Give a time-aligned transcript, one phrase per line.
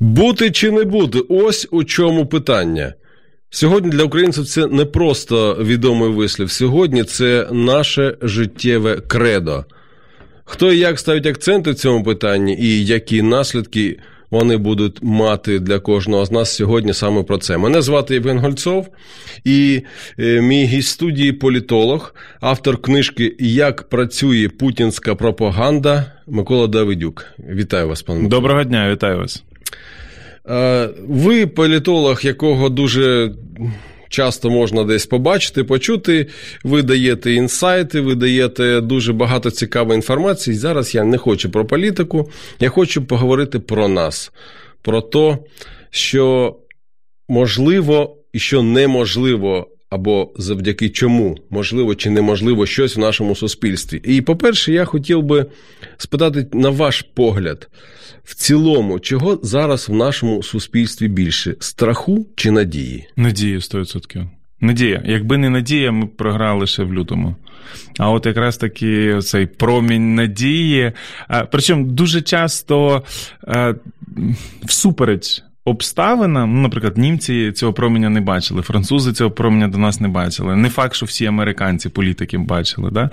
[0.00, 2.94] Бути чи не бути ось у чому питання.
[3.50, 6.50] Сьогодні для українців це не просто відомий вислів.
[6.50, 9.64] Сьогодні це наше життєве кредо.
[10.44, 13.98] Хто і як ставить акценти в цьому питанні, і які наслідки
[14.30, 17.58] вони будуть мати для кожного з нас сьогодні саме про це.
[17.58, 18.88] Мене звати Євген Гольцов,
[19.44, 19.82] і
[20.18, 27.26] е, мій гість студії політолог, автор книжки Як працює путінська пропаганда Микола Давидюк.
[27.38, 28.40] Вітаю вас, пане Микола.
[28.40, 29.44] Доброго дня, вітаю вас.
[30.48, 33.32] Е, Ви політолог, якого дуже
[34.08, 36.26] часто можна десь побачити, почути.
[36.64, 40.56] Ви даєте інсайти, ви даєте дуже багато цікавої інформації.
[40.56, 44.32] Зараз я не хочу про політику, я хочу поговорити про нас,
[44.82, 45.38] про те,
[45.90, 46.56] що
[47.28, 49.68] можливо і що неможливо.
[49.90, 54.00] Або завдяки чому можливо чи неможливо щось в нашому суспільстві.
[54.04, 55.46] І, по-перше, я хотів би
[55.96, 57.68] спитати на ваш погляд,
[58.24, 63.06] в цілому, чого зараз в нашому суспільстві більше страху чи надії?
[63.16, 64.28] Надія 100%.
[64.60, 65.02] Надія.
[65.06, 67.36] Якби не надія, ми б програли ще в лютому.
[67.98, 70.92] А от якраз таки цей промінь надії.
[71.50, 73.02] Причому дуже часто
[74.64, 80.08] всупереч обставинам, ну, наприклад, німці цього променя не бачили, французи цього променя до нас не
[80.08, 80.56] бачили.
[80.56, 83.10] Не факт, що всі американці, політики бачили, да?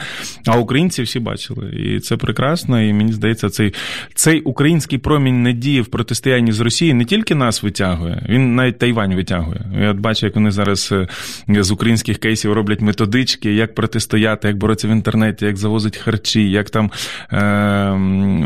[0.48, 1.70] а українці всі бачили.
[1.70, 2.81] І це прекрасно.
[2.81, 3.73] І мені здається, цей
[4.16, 9.16] цей український промінь надії в протистоянні з Росією не тільки нас витягує, він навіть Тайвань
[9.16, 9.61] витягує.
[9.81, 11.08] Я от бачу, як вони зараз е,
[11.64, 16.70] з українських кейсів роблять методички, як протистояти, як боротися в інтернеті, як завозить харчі, як
[16.70, 16.92] там
[17.32, 17.89] е,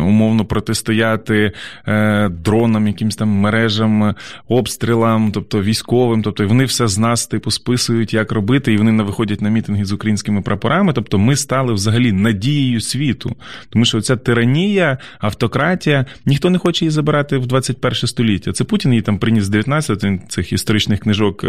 [0.02, 1.52] умовно протистояти
[1.88, 3.99] е, дронам, якимось там мережам
[4.48, 9.04] обстрілам, тобто військовим, тобто вони все з нас типу списують, як робити, і вони не
[9.04, 10.94] виходять на мітинги з українськими прапорами.
[10.94, 13.36] Тобто ми стали взагалі надією світу,
[13.70, 18.52] тому що ця тиранія, автократія, ніхто не хоче її забирати в 21 століття.
[18.52, 21.48] Це Путін її там приніс з 19 він цих історичних книжок е,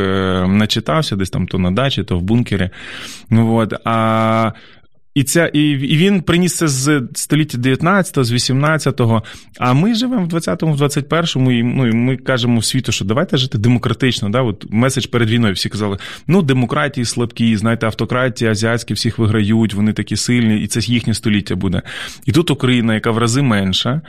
[0.49, 2.71] начитався, десь там то на дачі, то в бункері.
[3.31, 4.53] Ну от а.
[5.15, 9.23] І ця, і, і він приніс це з століття 19-го, з 18-го.
[9.59, 13.37] А ми живемо в 20-му, в 21-му, і ну, і ми кажемо світу, що давайте
[13.37, 14.31] жити демократично.
[14.31, 14.43] Да?
[14.43, 19.93] От Меседж перед війною всі казали: ну, демократії слабкі, знаєте, автократії, азіатські всіх виграють, вони
[19.93, 21.83] такі сильні, і це їхнє століття буде.
[22.27, 24.01] І тут Україна, яка в рази менша.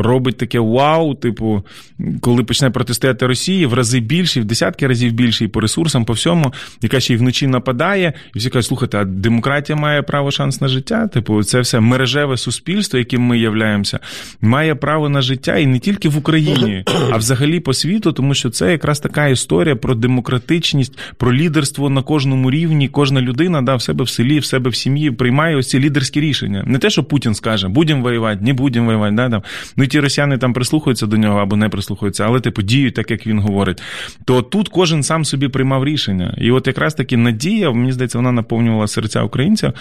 [0.00, 1.62] Робить таке вау, типу,
[2.20, 6.12] коли почне протистояти Росії, в рази більше, в десятки разів більше, і по ресурсам, по
[6.12, 10.60] всьому, яка ще й вночі нападає, і всі кажуть, слухайте, а демократія має право шанс
[10.60, 11.06] на життя.
[11.06, 14.00] Типу, це все мережеве суспільство, яким ми являємося,
[14.40, 18.50] має право на життя і не тільки в Україні, а взагалі по світу, тому що
[18.50, 22.88] це якраз така історія про демократичність, про лідерство на кожному рівні.
[22.88, 26.20] Кожна людина да, в себе в селі, в себе в сім'ї приймає ось ці лідерські
[26.20, 26.64] рішення.
[26.66, 29.14] Не те, що Путін скаже, будемо воювати, не будемо воювати.
[29.14, 29.42] Да, там.
[29.76, 33.26] Ну ті росіяни там прислухаються до нього або не прислухаються, але типу діють так, як
[33.26, 33.82] він говорить.
[34.24, 36.34] То тут кожен сам собі приймав рішення.
[36.38, 39.72] І от якраз таки надія, мені здається, вона наповнювала серця українців.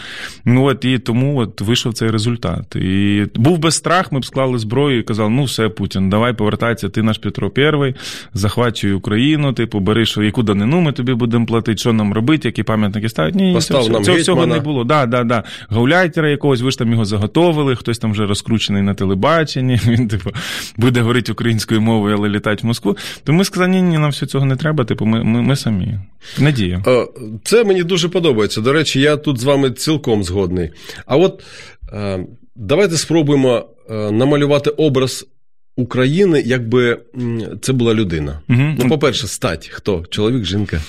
[0.46, 2.76] Ну от і тому от вийшов цей результат.
[2.76, 6.90] І був би страх, ми б склали зброю і казали, ну все, Путін, давай повертайся,
[6.90, 7.94] ти наш Петро І,
[8.34, 12.64] захвачуй Україну, типу, бери, що яку данину ми тобі будемо платити, що нам робити, які
[12.64, 13.36] пам'ятники ставить.
[13.36, 14.84] Ні, Постав цього, нам цього всього не було.
[14.84, 15.44] Да, да, да.
[15.70, 19.80] Гауляйтера якогось, ви ж там його заготовили, хтось там вже розкручений на телебаченні.
[19.98, 20.32] Він, типу,
[20.78, 22.98] буде говорити українською мовою, але літати в Москву.
[23.24, 24.86] То ми сказали, ні, ні, нам все цього не треба.
[24.86, 26.00] Типу, ми, ми, ми самі.
[26.40, 26.84] Надія.
[26.88, 27.08] Е,
[27.44, 28.62] Це мені дуже подобається.
[28.62, 30.70] До речі, я тут з вами цілком згодний.
[31.06, 31.44] А от
[31.94, 32.26] е,
[32.56, 35.26] давайте спробуємо е, намалювати образ
[35.76, 37.00] України, якби
[37.62, 38.42] це була людина.
[38.50, 38.76] Угу.
[38.80, 40.06] Ну, по-перше, стать хто?
[40.10, 40.82] Чоловік, жінка.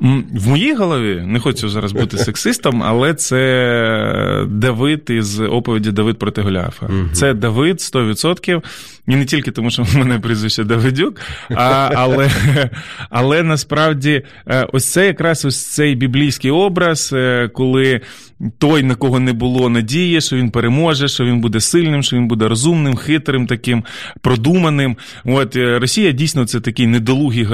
[0.00, 6.42] В моїй голові не хочу зараз бути сексистом, але це Давид із оповіді Давид проти
[6.42, 6.86] Голіафа.
[6.86, 7.08] Угу.
[7.12, 8.62] Це Давид 100%.
[9.08, 11.20] І не тільки тому, що в мене прізвище Давидюк,
[11.50, 12.30] а, але,
[13.10, 18.00] але насправді е, ось це якраз ось цей біблійський образ, е, коли
[18.58, 22.28] той, на кого не було надії, що він переможе, що він буде сильним, що він
[22.28, 23.84] буде розумним, хитрим, таким
[24.20, 24.96] продуманим.
[25.24, 27.44] От е, Росія дійсно це такий недолугий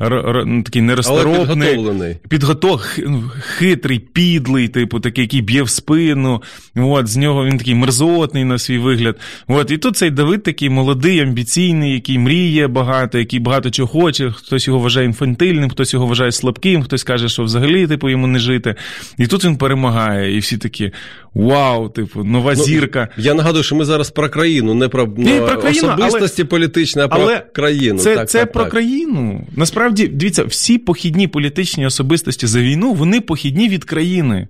[0.00, 1.68] р- ну, такий Але неросторопний.
[1.68, 2.16] підготовлений.
[2.28, 6.42] Підготов ну, хитрий, підлий, типу, такий, який б'є в спину.
[6.76, 9.16] От, з нього він такий мерзотний на свій вигляд.
[9.48, 14.30] От, і тут цей Давид такий молодий, амбіційний, який мріє багато, який багато чого хоче.
[14.30, 18.38] Хтось його вважає інфантильним, хтось його вважає слабким, хтось каже, що взагалі типу йому не
[18.38, 18.74] жити.
[19.18, 20.90] І тут він перемагає, і всі такі
[21.34, 23.08] вау, типу, нова Ну, зірка.
[23.16, 27.08] Я нагадую, що ми зараз про країну, не про, ну, про країну, особистості політичні, а
[27.08, 27.98] про Але країну.
[27.98, 28.70] Це, так, це так, про так.
[28.70, 29.46] країну.
[29.56, 34.48] Насправді, дивіться, всі похідні політичні особистості за війну, вони похідні від країни.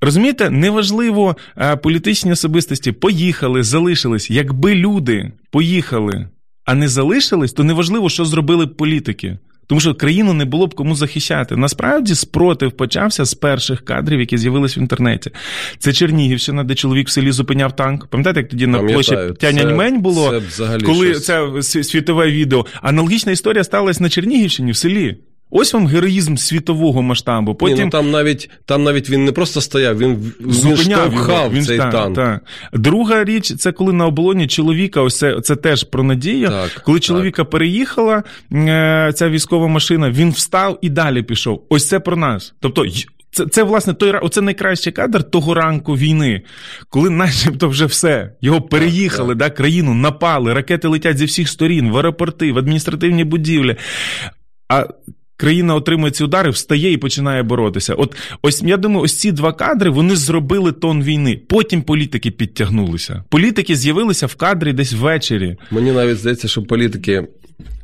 [0.00, 4.30] Розумієте, неважливо, е, політичні особистості поїхали, залишились.
[4.30, 6.28] Якби люди поїхали,
[6.64, 9.38] а не залишились, то неважливо, що зробили б політики.
[9.68, 11.56] Тому що країну не було б кому захищати.
[11.56, 15.30] Насправді спротив почався з перших кадрів, які з'явились в інтернеті.
[15.78, 18.06] Це Чернігівщина, де чоловік в селі зупиняв танк.
[18.06, 21.24] Пам'ятаєте, як тоді на площі Пам'ятаю, Тянь це- було, це коли щось.
[21.68, 22.66] це світове відео.
[22.82, 25.16] Аналогічна історія сталася на Чернігівщині в селі.
[25.50, 27.50] Ось вам героїзм світового масштабу.
[27.50, 31.50] Ні, Потім ну, там, навіть, там навіть він не просто стояв, він, зупиняв його.
[31.50, 32.16] Він, цей та, танк.
[32.16, 32.40] та.
[32.72, 36.48] Друга річ, це коли на оболоні чоловіка, ось це, це теж про надію.
[36.48, 37.04] Так, коли так.
[37.04, 38.22] чоловіка переїхала
[38.52, 41.66] е, ця військова машина, він встав і далі пішов.
[41.68, 42.54] Ось це про нас.
[42.60, 42.86] Тобто.
[43.30, 46.42] Це, це власне той оце найкращий кадр того ранку війни,
[46.88, 48.32] коли начебто вже все.
[48.40, 53.76] Його переїхали, да, країну напали, ракети летять зі всіх сторін, в аеропорти, в адміністративні будівлі.
[54.68, 54.86] А
[55.36, 57.94] країна отримує ці удари, встає і починає боротися.
[57.94, 61.40] От ось я думаю, ось ці два кадри вони зробили тон війни.
[61.48, 63.24] Потім політики підтягнулися.
[63.28, 65.56] Політики з'явилися в кадрі десь ввечері.
[65.70, 67.28] Мені навіть здається, що політики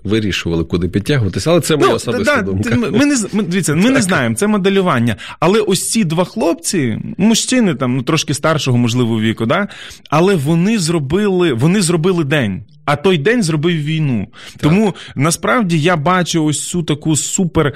[0.04, 2.76] вирішували, куди підтягуватися, але це моя особиста да, думка.
[2.76, 5.16] Ми, ми не ми, дивіться, ми не знаємо, це моделювання.
[5.40, 9.68] Але ось ці два хлопці, мужчини там ну трошки старшого, можливо, віку, да?
[10.10, 12.62] але вони зробили, вони зробили день.
[12.84, 14.26] А той день зробив війну.
[14.60, 17.72] Тому насправді я бачу ось цю таку супер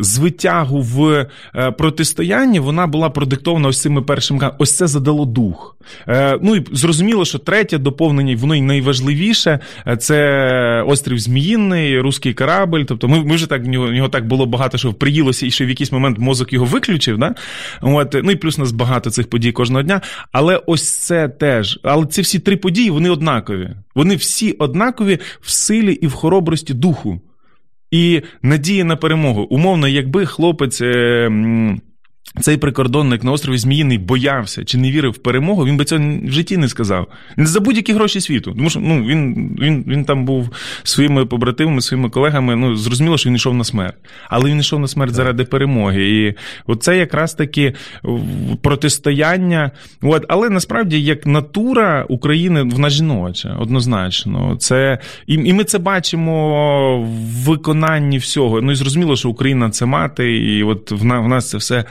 [0.00, 2.60] звитягу в е, протистоянні.
[2.60, 4.50] Вона була продиктована ось цими першими.
[4.58, 5.76] Ось це задало дух.
[6.08, 9.58] Е, ну і зрозуміло, що третє доповнення, воно й найважливіше.
[9.86, 12.82] е, Це острів Зміїний, руський корабль.
[12.88, 15.50] Тобто, ми, ми вже так в нього, в нього так було багато, що приїлося, і
[15.50, 17.18] що в якийсь момент мозок його виключив.
[17.18, 17.34] Да?
[17.80, 20.00] От, ну і плюс у нас багато цих подій кожного дня.
[20.32, 21.78] Але ось це теж.
[21.82, 23.70] Але ці всі три події вони однакові.
[23.94, 27.20] Вони всі однакові в силі і в хоробрості духу.
[27.90, 29.42] І надія на перемогу.
[29.42, 30.80] Умовно, якби хлопець.
[30.80, 31.30] Е,
[32.40, 36.30] цей прикордонник на острові Зміїний боявся чи не вірив в перемогу, він би цього в
[36.30, 37.06] житті не сказав.
[37.36, 38.52] Не за будь-які гроші світу.
[38.56, 40.50] Тому що ну, він, він, він там був
[40.82, 42.56] своїми побратимами, своїми колегами.
[42.56, 43.96] Ну, зрозуміло, що він йшов на смерть.
[44.28, 46.10] Але він йшов на смерть заради перемоги.
[46.10, 46.34] І
[46.66, 47.74] оце якраз таки
[48.62, 49.70] протистояння.
[50.02, 54.56] От, але насправді, як натура України, вона жіноча, однозначно.
[54.56, 58.60] Це, і, і ми це бачимо в виконанні всього.
[58.60, 61.84] Ну і зрозуміло, що Україна це мати, і от в, в нас це все.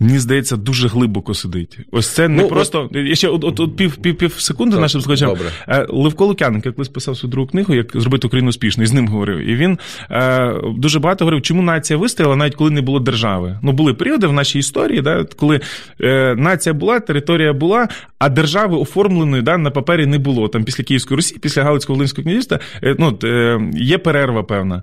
[0.00, 1.78] Мені здається, дуже глибоко сидить.
[1.90, 2.90] Ось це не Ну, просто.
[2.92, 5.36] Я ще от, от, от пів, пів, пів секунди Так, нашим слухачам.
[5.68, 9.08] Е, Левко Лук'яненко, колись писав свою другу книгу, як зробити Україну успішною, і з ним
[9.08, 9.38] говорив.
[9.38, 9.78] І він
[10.10, 13.58] е, дуже багато говорив, чому нація вистояла, навіть коли не було держави.
[13.62, 15.60] Ну, були періоди в нашій історії, да, коли
[16.00, 20.48] е, нація була, територія була, а держави оформленої да, на папері не було.
[20.48, 24.82] Там після Київської Русі, після Галицького Волинського князівства, е, ну, е, є перерва певна,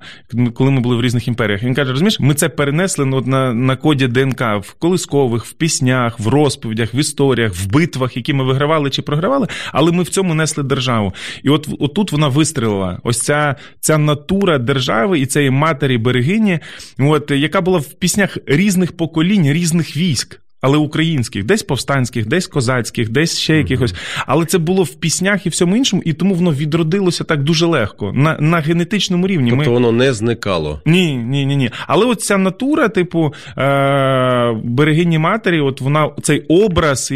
[0.53, 1.63] коли ми були в різних імперіях.
[1.63, 4.73] Він каже: розумієш, ми це перенесли ну, на, на коді ДНК в
[5.05, 9.91] колискових, в піснях, в розповідях, в історіях, в битвах, які ми вигравали чи програвали, але
[9.91, 11.13] ми в цьому несли державу.
[11.43, 12.99] І от отут вона вистрілила.
[13.03, 16.59] Ось ця, ця натура держави і цієї матері берегині,
[16.99, 20.41] от, яка була в піснях різних поколінь, різних військ.
[20.65, 23.93] Але українських, десь повстанських, десь козацьких, десь ще якихось.
[24.25, 28.13] Але це було в піснях і всьому іншому, і тому воно відродилося так дуже легко
[28.13, 29.49] на, на генетичному рівні.
[29.49, 29.73] Тобто Ми...
[29.73, 30.81] воно не зникало.
[30.85, 31.69] Ні, ні, ні, ні.
[31.87, 37.15] Але от ця натура, типу, е- берегині матері, от вона цей образ і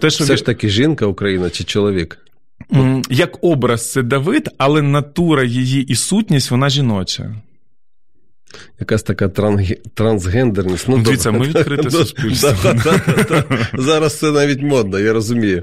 [0.00, 2.18] те, що Все ж таки жінка Україна чи чоловік?
[3.10, 7.34] Як образ це Давид, але натура її і сутність вона жіноча.
[8.80, 9.28] Якась така
[9.94, 10.88] трансгендерність.
[10.88, 12.74] Ну, Дивіться, ми відкрите суспільство.
[13.74, 15.62] Зараз це навіть модно, я розумію.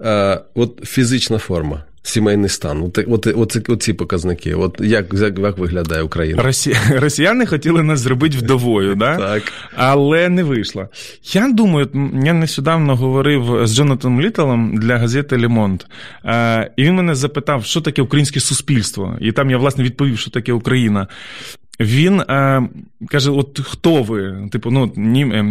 [0.00, 4.54] Е, От фізична форма, сімейний стан, от, от, от, от ці показники.
[4.54, 6.42] От як, як, як виглядає Україна?
[6.42, 6.76] Росі...
[6.90, 9.16] Росіяни хотіли нас зробити вдовою, да?
[9.16, 9.42] Так.
[9.76, 10.88] але не вийшло.
[11.32, 11.88] Я думаю,
[12.24, 15.86] я нещодавно говорив з Джонатаном Літелом для газети Лемонт,
[16.24, 19.18] е, і він мене запитав, що таке українське суспільство.
[19.20, 21.06] І там я власне відповів, що таке Україна.
[21.80, 22.62] Він е,
[23.08, 24.48] каже: От хто ви?
[24.52, 25.42] Типу, ну нім, е,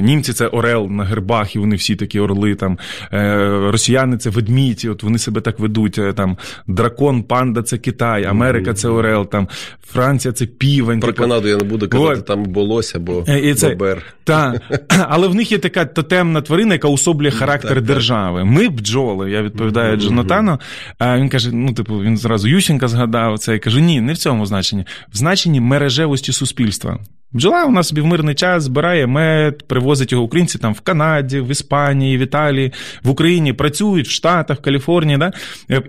[0.00, 2.54] німці це Орел на гербах, і вони всі такі орли.
[2.54, 2.78] Там
[3.12, 3.36] е,
[3.70, 5.98] Росіяни це ведмідь, от вони себе так ведуть.
[5.98, 9.48] е, Там дракон, панда це Китай, Америка це Орел, там
[9.86, 11.00] Франція це півень.
[11.00, 11.22] Про типу.
[11.22, 12.26] Канаду я не буду казати, От.
[12.26, 14.02] там болося, бо Е, і це- бобер.
[14.24, 14.60] Та,
[15.08, 18.44] але в них є така тотемна тварина, яка особлює характер так, держави.
[18.44, 20.58] Ми бджоли, я відповідаю Джонатану.
[20.98, 23.52] А він каже: ну, типу, він зразу Ющенка згадав це.
[23.52, 24.84] Я кажу, ні, не в цьому значенні.
[25.12, 26.98] В значенні мережевості суспільства.
[27.32, 31.40] Бджола у нас собі в мирний час збирає мед, привозить його українці там в Канаді,
[31.40, 32.72] в Іспанії, в Італії,
[33.02, 35.32] в Україні працюють в Штатах, в Каліфорнії, да?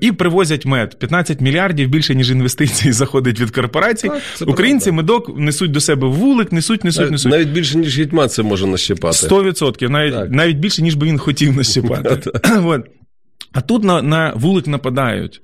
[0.02, 1.00] І привозять мед.
[1.00, 4.08] 15 мільярдів більше, ніж інвестицій заходить від корпорацій.
[4.08, 5.02] Так, Українці правда.
[5.02, 7.32] медок несуть до себе в вулик, несуть, несуть, несуть.
[7.32, 9.28] навіть більше, ніж гітьма це може нащипати.
[9.28, 10.32] 100%, навіть, Так.
[10.32, 12.32] навіть більше, ніж би він хотів нащипати.
[13.54, 15.42] А тут на, на вулик нападають.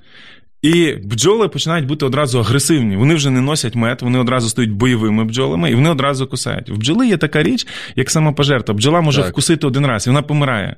[0.61, 2.97] І бджоли починають бути одразу агресивні.
[2.97, 6.69] Вони вже не носять мед, вони одразу стають бойовими бджолами, і вони одразу кусають.
[6.69, 8.75] В бджоли є така річ, як самопожертва.
[8.75, 9.31] Бджола може Так.
[9.31, 10.75] вкусити один раз, і вона помирає.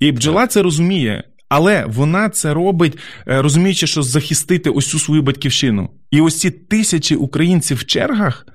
[0.00, 1.24] І бджола це розуміє.
[1.48, 5.90] Але вона це робить, е, розуміючи, що захистити ось цю свою батьківщину.
[6.10, 8.46] І ось ці тисячі українців в чергах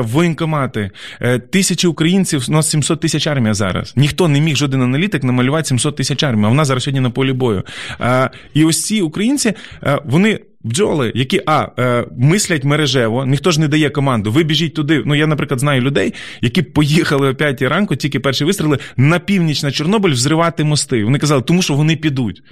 [0.00, 3.92] воєнкомати, е, тисячі українців, у нас 700 тисяч армія зараз.
[3.96, 7.32] Ніхто не міг жоден аналітик намалювати 700 тисяч армії, а вона зараз сьогодні на полі
[7.32, 7.62] бою.
[8.00, 10.40] Е, І ось ці українці, е, вони.
[10.64, 14.32] Бджоли, які а е, мислять мережево, ніхто ж не дає команду.
[14.32, 15.02] Ви біжіть туди.
[15.06, 19.62] Ну я, наприклад, знаю людей, які поїхали о 5 ранку, тільки перші вистріли на північ
[19.62, 21.04] на Чорнобиль взривати мости.
[21.04, 22.42] Вони казали, тому що вони підуть.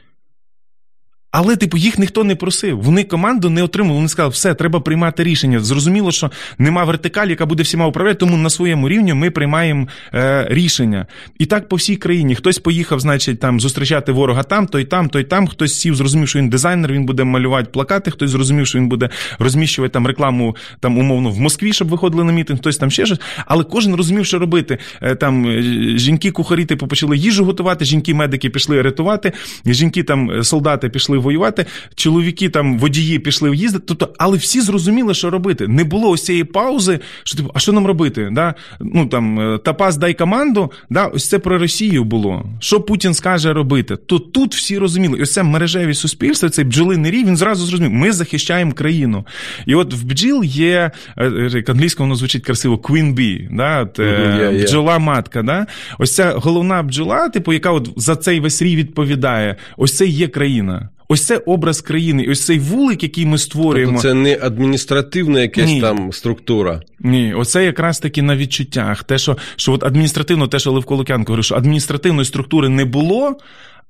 [1.31, 2.83] Але, типу, їх ніхто не просив.
[2.83, 3.95] Вони команду не отримали.
[3.95, 5.61] Вони сказали, все, треба приймати рішення.
[5.61, 10.47] Зрозуміло, що нема вертикалі, яка буде всіма управляти, тому на своєму рівні ми приймаємо е,
[10.51, 11.07] рішення.
[11.39, 12.35] І так по всій країні.
[12.35, 15.47] Хтось поїхав, значить, там зустрічати ворога там, той там, той там.
[15.47, 19.09] Хтось сів, зрозумів, що він дизайнер, він буде малювати плакати, хтось зрозумів, що він буде
[19.39, 23.21] розміщувати там рекламу там умовно в Москві, щоб виходили на мітинг, хтось там ще щось.
[23.47, 24.79] Але кожен розумів, що робити.
[25.03, 25.63] Е, Там е,
[25.99, 29.33] жінки-кухарі типу, почали їжу готувати, жінки-медики пішли рятувати,
[29.67, 33.85] жінки там е, солдати пішли воювати, чоловіки там водії пішли їздити.
[33.89, 35.69] Тобто, але всі зрозуміли, що робити.
[35.69, 38.29] Не було ось цієї паузи, що типу, а що нам робити?
[38.33, 38.55] Да?
[38.81, 42.47] Ну там е, Тапас дай команду, да, ось це про Росію було.
[42.61, 43.97] Що Путін скаже робити?
[43.97, 45.19] То тут всі розуміли.
[45.19, 49.27] І ось це мережеві суспільство, цей бджолиний рій, він зразу зрозумів, ми захищаємо країну.
[49.67, 53.83] І от в бджіл є, е, як англійською воно звучить красиво, queen bee, да?
[53.83, 54.65] от, е, є, є.
[54.65, 55.43] бджола матка.
[55.43, 55.67] Да?
[55.99, 60.29] Ось ця головна бджола, типу, яка от за цей весь рій відповідає, ось це є
[60.29, 60.89] країна.
[61.11, 63.93] Ось це образ країни, ось цей вулик, який ми створюємо.
[63.93, 65.81] Тобто це не адміністративна якась Ні.
[65.81, 66.83] там структура.
[67.01, 69.05] Ні, оце якраз таки на відчуттях.
[69.05, 73.37] Те, що, що от адміністративно, те, що Левко Лук'янко говорив, що адміністративної структури не було.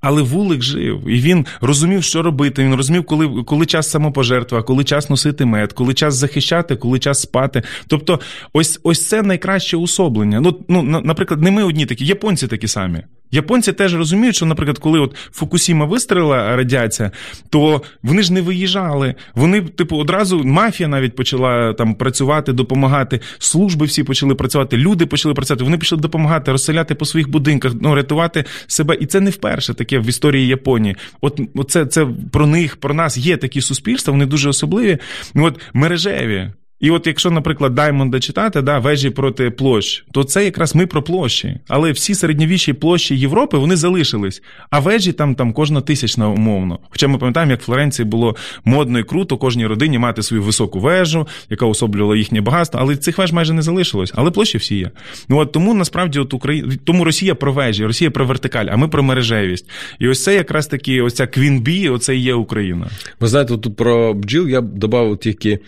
[0.01, 2.63] Але вулик жив, і він розумів, що робити.
[2.63, 7.21] Він розумів, коли, коли час самопожертва, коли час носити мед, коли час захищати, коли час
[7.21, 7.63] спати.
[7.87, 8.19] Тобто,
[8.53, 10.41] ось ось це найкраще усоблення.
[10.41, 13.03] Ну, ну наприклад, не ми одні такі, японці такі самі.
[13.31, 17.11] Японці теж розуміють, що, наприклад, коли от Фукусіма вистрілила радіація,
[17.49, 19.15] то вони ж не виїжджали.
[19.35, 23.19] Вони, типу, одразу мафія навіть почала там працювати, допомагати.
[23.39, 25.63] Служби всі почали працювати, люди почали працювати.
[25.63, 28.97] Вони почали допомагати, розселяти по своїх будинках, ну рятувати себе.
[28.99, 30.95] І це не вперше таке в історії Японії.
[31.21, 34.97] От це, це про них, про нас є такі суспільства, вони дуже особливі.
[35.35, 36.51] От мережеві.
[36.79, 41.03] І от якщо, наприклад, Даймонда читати, да, вежі проти площ, то це якраз ми про
[41.03, 41.59] площі.
[41.67, 44.41] Але всі середньовічні площі Європи вони залишились.
[44.69, 46.79] А вежі там там кожна тисячна умовно.
[46.89, 50.79] Хоча ми пам'ятаємо, як в Флоренції було модно і круто кожній родині мати свою високу
[50.79, 54.11] вежу, яка особлювала їхнє багатство, але цих веж майже не залишилось.
[54.15, 54.91] Але площі всі є.
[55.29, 58.87] Ну от тому насправді от Україна, тому Росія про вежі, Росія про вертикаль, а ми
[58.87, 59.69] про мережевість.
[59.99, 62.87] І ось це якраз таки, ось ця квінбі, оце і є Україна.
[63.19, 65.59] Ви знаєте, тут про бджіл я б додав тільки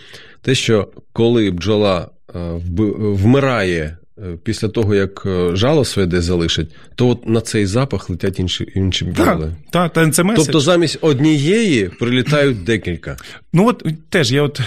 [0.42, 2.40] те, що коли бджола е,
[3.00, 8.10] вмирає е, після того, як е, жало своє десь залишить, то от на цей запах
[8.10, 9.56] летять інші, інші бджоли.
[9.72, 10.46] так, та це меседж.
[10.46, 13.18] Тобто замість однієї прилітають декілька.
[13.54, 14.62] Ну от теж я от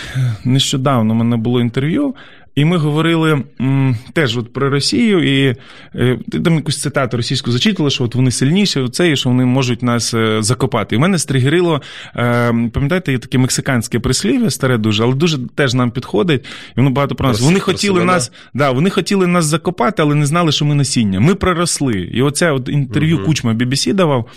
[0.44, 2.14] нещодавно у мене було інтерв'ю,
[2.54, 5.56] і ми говорили м, теж от про Росію, і
[5.94, 9.82] е, там якусь цитату російську зачитували, що от вони сильніші, оце, і що вони можуть
[9.82, 10.96] нас е, закопати.
[10.96, 11.82] І мене стригерило,
[12.16, 16.90] е, пам'ятаєте, є таке мексиканське прислів'я, старе дуже, але дуже теж нам підходить, і воно
[16.90, 17.40] багато про нас.
[17.40, 21.20] Вони хотіли себе, нас, да, вони хотіли нас закопати, але не знали, що ми насіння.
[21.20, 22.10] Ми проросли.
[22.12, 24.28] І оце от інтерв'ю Кучма BBC давав.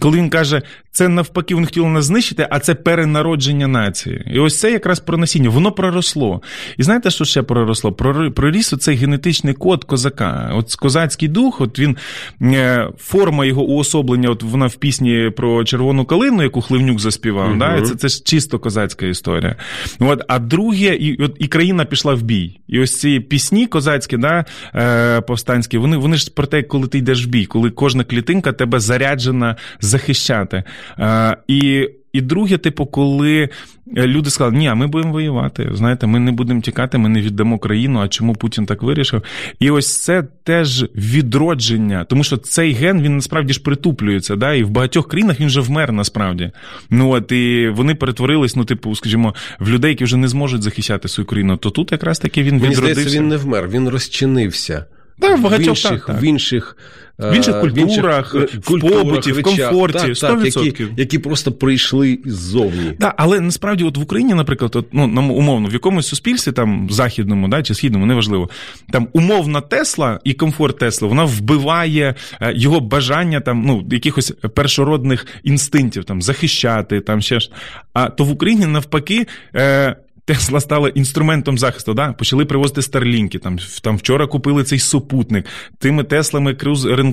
[0.00, 0.62] Коли він каже,
[0.94, 4.24] це навпаки, вони хотіли нас знищити, а це перенародження нації.
[4.34, 6.42] І ось це якраз про насіння, воно проросло.
[6.76, 7.92] І знаєте, що ще проросло?
[8.34, 10.50] Проріс оцей генетичний код козака.
[10.54, 11.96] От козацький дух, от він
[12.42, 17.48] е, форма його уособлення, от вона в пісні про червону калину, яку Хливнюк заспівав.
[17.50, 17.58] Угу.
[17.58, 17.82] Да?
[17.82, 19.56] Це це ж чисто козацька історія.
[20.00, 22.60] От, А друге, і от, і країна пішла в бій.
[22.68, 26.98] І ось ці пісні козацькі, да, е, повстанські, вони вони ж про те, коли ти
[26.98, 30.62] йдеш в бій, коли кожна клітинка тебе заряджена захищати.
[30.98, 33.48] Е, і і друге, типу, коли
[33.96, 35.70] люди сказали, ні, а ми будемо воювати.
[35.72, 38.00] Знаєте, ми не будемо тікати, ми не віддамо країну.
[38.00, 39.22] А чому Путін так вирішив?
[39.58, 44.36] І ось це теж відродження, тому що цей ген він насправді ж притуплюється.
[44.36, 44.54] Да?
[44.54, 46.50] І в багатьох країнах він вже вмер насправді.
[46.90, 51.08] Ну от і вони перетворились, ну, типу, скажімо, в людей, які вже не зможуть захищати
[51.08, 51.56] свою країну.
[51.56, 52.94] То тут якраз таки він Мені відродився.
[52.94, 54.86] здається, він не вмер, він розчинився.
[55.18, 56.22] Да, в, багатьох, в інших, так, так.
[56.22, 56.76] в інших
[57.18, 60.54] в інших культурах, в, в побуті, в комфорті, так, 100%.
[60.54, 62.92] Так, які, які просто прийшли ззовні.
[63.00, 67.48] Так, але насправді, от в Україні, наприклад, от, ну умовно, в якомусь суспільстві, там західному,
[67.48, 68.50] да, чи східному, неважливо,
[68.92, 76.04] там умовна Тесла і комфорт Тесла, вона вбиває його бажання там, ну, якихось першородних інстинктів,
[76.04, 77.50] там захищати, там ще ж.
[77.92, 79.26] А то в Україні навпаки.
[79.54, 81.94] Е, Тесла стала інструментом захисту.
[81.94, 82.12] Да?
[82.12, 83.38] Почали привозити старлінки.
[83.38, 85.46] Там там вчора купили цей супутник.
[85.78, 86.54] Тими Теслами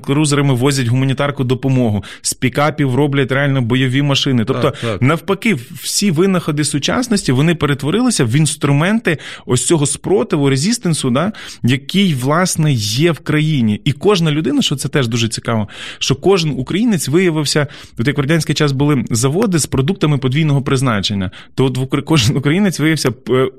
[0.02, 2.04] крузерами возять гуманітарку допомогу.
[2.22, 4.46] З пікапів роблять реально бойові машини.
[4.46, 5.02] Тобто, так, так.
[5.02, 11.32] навпаки, всі винаходи сучасності вони перетворилися в інструменти ось цього спротиву, резістенсу, да?
[11.64, 13.82] який власне є в країні.
[13.86, 15.68] І кожна людина, що це теж дуже цікаво,
[16.00, 17.68] що кожен українець виявився,
[18.00, 22.80] от як в радянський час були заводи з продуктами подвійного призначення, то от кожен українець
[22.80, 23.01] виявився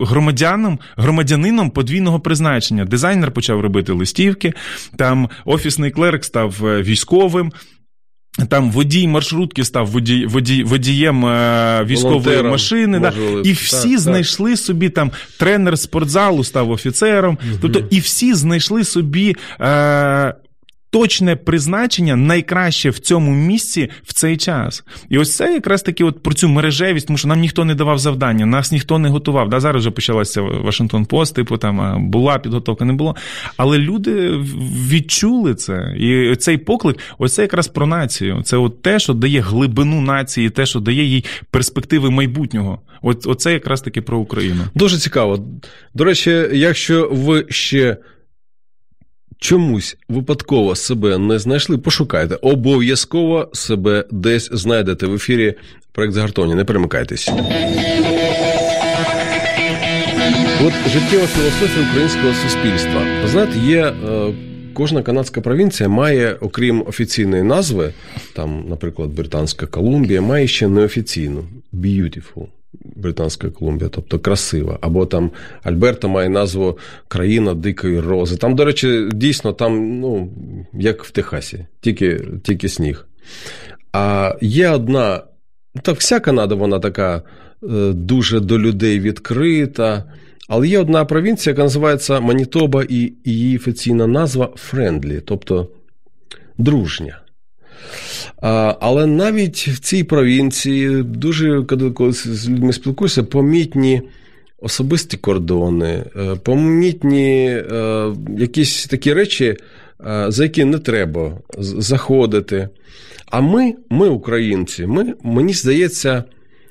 [0.01, 2.85] громадянам, громадянином подвійного призначення.
[2.85, 4.53] Дизайнер почав робити листівки,
[4.97, 7.53] там офісний клерк став військовим.
[8.49, 11.17] Там водій маршрутки став водій, водій, водієм
[11.87, 13.13] військової Волонтером, машини, да,
[13.45, 14.59] і всі так, знайшли так.
[14.59, 17.39] собі там тренер спортзалу став офіцером.
[17.51, 17.59] Угу.
[17.63, 19.37] Тобто, і всі знайшли собі.
[19.61, 20.35] Е-
[20.93, 24.85] Точне призначення найкраще в цьому місці в цей час.
[25.09, 27.99] І ось це якраз таки от про цю мережевість, тому що нам ніхто не давав
[27.99, 29.49] завдання, нас ніхто не готував.
[29.49, 33.17] Да, Зараз вже почалася Вашингтон Пост, типу там була підготовка, не було.
[33.57, 34.31] Але люди
[34.89, 35.95] відчули це.
[35.99, 38.43] І цей поклик, ось це якраз про націю.
[38.45, 42.79] Це от те, що дає глибину нації, те, що дає їй перспективи майбутнього.
[43.03, 44.65] От, Оце якраз таки про Україну.
[44.75, 45.45] Дуже цікаво.
[45.95, 47.97] До речі, якщо ви ще
[49.43, 52.35] чомусь випадково себе не знайшли, пошукайте.
[52.35, 55.55] Обов'язково себе десь знайдете в ефірі
[55.93, 56.55] проект Загартовні.
[56.55, 57.29] Не перемикайтесь.
[60.67, 63.07] От життєва філософія українського суспільства.
[63.27, 63.87] Знаєте, є.
[63.87, 64.35] Е,
[64.75, 67.93] Кожна канадська провінція має, окрім офіційної назви,
[68.35, 72.47] там, наприклад, Британська Колумбія, має ще неофіційну beautiful.
[72.97, 74.79] Британська Колумбія, тобто красива.
[74.81, 75.31] Або там
[75.63, 78.37] Альберта має назву Країна Дикої Рози.
[78.37, 80.33] Там, до речі, дійсно, там, ну,
[80.73, 83.07] як в Техасі, тільки тільки сніг.
[83.93, 85.23] А є одна,
[85.83, 87.23] так вся Канада, вона така
[87.63, 90.05] е, дуже до людей відкрита.
[90.49, 95.69] Але є одна провінція, яка називається Манітоба, і її офіційна назва Френдлі, тобто
[96.59, 97.22] дружня.
[98.81, 101.63] Але навіть в цій провінції дуже,
[101.95, 104.03] коли з людьми спілкуюся, помітні
[104.59, 106.05] особисті кордони,
[106.43, 107.63] помітні
[108.39, 109.57] якісь такі речі,
[110.29, 112.69] за які не треба заходити.
[113.27, 116.25] А ми, ми українці, ми, мені здається,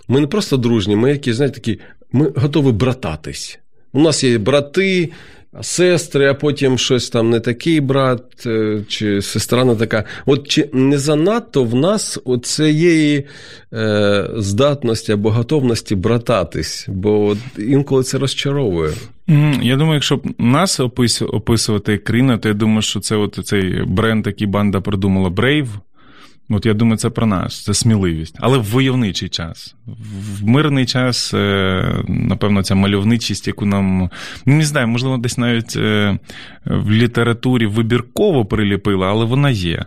[0.08, 1.80] ми не просто дружні, ми які, знаєте, такі,
[2.12, 3.60] ми готові брататись.
[3.94, 5.10] У нас є брати,
[5.62, 8.48] сестри, а потім щось там не такий брат,
[8.88, 10.04] чи сестра не така.
[10.26, 13.28] От чи не занадто в нас цієї
[13.74, 18.92] е, здатності або готовності брататись, бо от інколи це розчаровує.
[19.62, 20.80] Я думаю, якщо б нас
[21.22, 25.68] описувати країну, то я думаю, що це от цей бренд, який банда придумала Brave,
[26.52, 29.76] От я думаю, це про нас, це сміливість, але в войовничий час.
[30.40, 34.10] В мирний час, е, напевно, ця мальовничість, яку нам
[34.46, 36.18] ну, не знаю, можливо, десь навіть е,
[36.66, 39.86] в літературі вибірково приліпила, але вона є.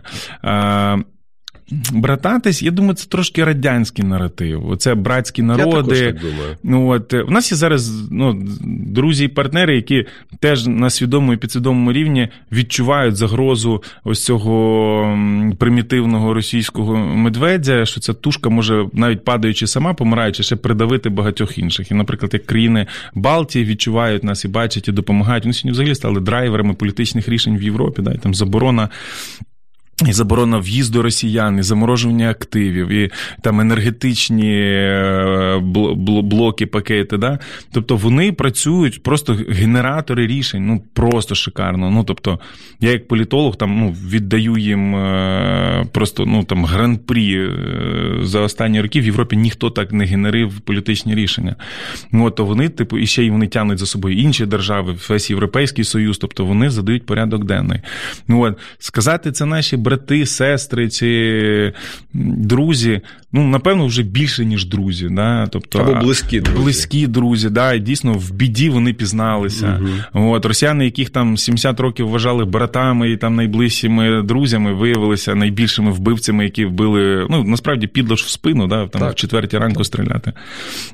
[1.93, 4.69] Брататись, я думаю, це трошки радянський наратив.
[4.69, 5.69] Оце братські народи.
[5.69, 6.57] Я також так думаю.
[6.63, 10.05] Ну, от, У нас є зараз ну, друзі і партнери, які
[10.39, 15.17] теж на свідомому і підсвідомому рівні відчувають загрозу ось цього
[15.57, 21.91] примітивного російського медведя, що ця тушка може, навіть падаючи сама, помираючи, ще придавити багатьох інших.
[21.91, 25.43] І, наприклад, як країни Балтії відчувають нас і бачать, і допомагають.
[25.43, 28.89] Вони сьогодні взагалі стали драйверами політичних рішень в Європі, да, і там заборона
[30.03, 37.17] І заборона в'їзду росіян, і заморожування активів, і там енергетичні е, бл- бл- блоки, пакети.
[37.17, 37.39] Да?
[37.71, 41.91] Тобто вони працюють просто генератори рішень, ну просто шикарно.
[41.91, 42.39] Ну тобто,
[42.79, 47.51] я як політолог там ну, віддаю їм е, просто ну там гран-прі е,
[48.21, 51.55] за останні роки в Європі ніхто так не генерив політичні рішення.
[52.11, 55.83] Ну, то вони, типу, і ще й вони тягнуть за собою інші держави, весь Європейський
[55.83, 57.79] Союз, тобто вони задають порядок денний.
[58.27, 61.73] Ну от сказати, це наші брати, сестри чи
[62.13, 63.01] друзі.
[63.31, 65.07] Ну, напевно, вже більше, ніж друзі.
[65.11, 65.47] Да?
[65.47, 66.61] Тобто, Або близькі друзі.
[66.63, 69.81] Близькі друзі, да, і дійсно в біді вони пізналися.
[70.13, 76.43] От, росіяни, яких там 70 років вважали братами і там найближчими друзями, виявилися найбільшими вбивцями,
[76.43, 77.27] які вбили.
[77.29, 79.11] Ну, насправді підло ж в спину, да, там Так.
[79.11, 80.33] в четвертій ранку стріляти.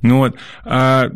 [0.02, 0.34] Ну, от,
[0.66, 1.08] а,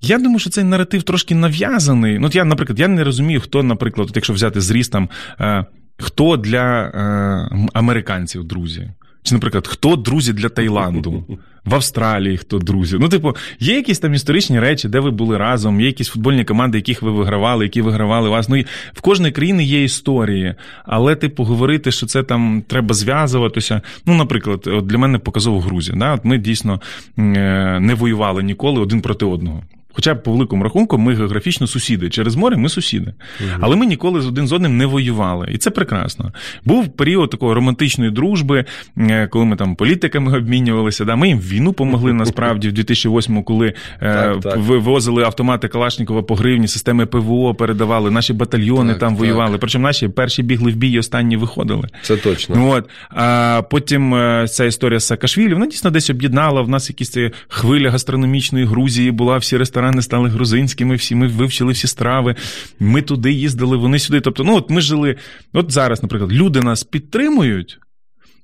[0.00, 2.18] я думаю, що цей наратив трошки нав'язаний.
[2.18, 5.08] Ну, от я, наприклад, я не розумію, хто, наприклад, от якщо взяти зріз там,
[5.40, 5.64] е,
[6.00, 8.90] хто для е, американців друзі.
[9.22, 11.24] Чи, наприклад, хто друзі для Таїланду?
[11.64, 12.96] В Австралії хто друзі?
[13.00, 16.78] Ну, типу, є якісь там історичні речі, де ви були разом, є якісь футбольні команди,
[16.78, 18.48] яких ви вигравали, які вигравали вас.
[18.48, 20.54] Ну, і в кожної країни є історії.
[20.84, 23.80] Але, типу, говорити, що це там треба зв'язуватися.
[24.06, 25.98] Ну, наприклад, от для мене показово Грузія.
[25.98, 26.14] Да?
[26.14, 26.80] От ми дійсно
[27.18, 29.62] е, не воювали ніколи один проти одного.
[29.92, 32.10] Хоча б по великому рахунку ми географічно сусіди.
[32.10, 33.14] Через море ми сусіди.
[33.60, 35.48] Але ми ніколи з один з одним не воювали.
[35.52, 36.32] І це прекрасно.
[36.64, 38.64] Був період такої романтичної дружби,
[38.98, 41.04] е, коли ми там політиками обмінювалися.
[41.04, 41.16] Да?
[41.16, 44.56] Ми їм війну помогли насправді в 2008-му, коли е, Так, так.
[44.56, 49.18] вивозили автомати Калашникова по гривні, системи ПВО передавали, наші батальйони Так, там так.
[49.18, 49.58] воювали.
[49.58, 51.88] Причому наші перші бігли в бій, останні виходили.
[52.02, 52.56] Це точно.
[52.58, 52.88] Ну, от.
[53.10, 56.62] А потім е, ця історія з Саакашвілі, вона дійсно десь об'єднала.
[56.62, 57.16] В нас якісь
[57.48, 62.34] хвиля гастрономічної Грузії була, всі ресторани стали грузинськими, всі ми вивчили всі страви.
[62.80, 64.20] Ми туди їздили, вони сюди.
[64.20, 65.16] Тобто, ну от ми жили.
[65.52, 67.78] От зараз, наприклад, люди нас підтримують,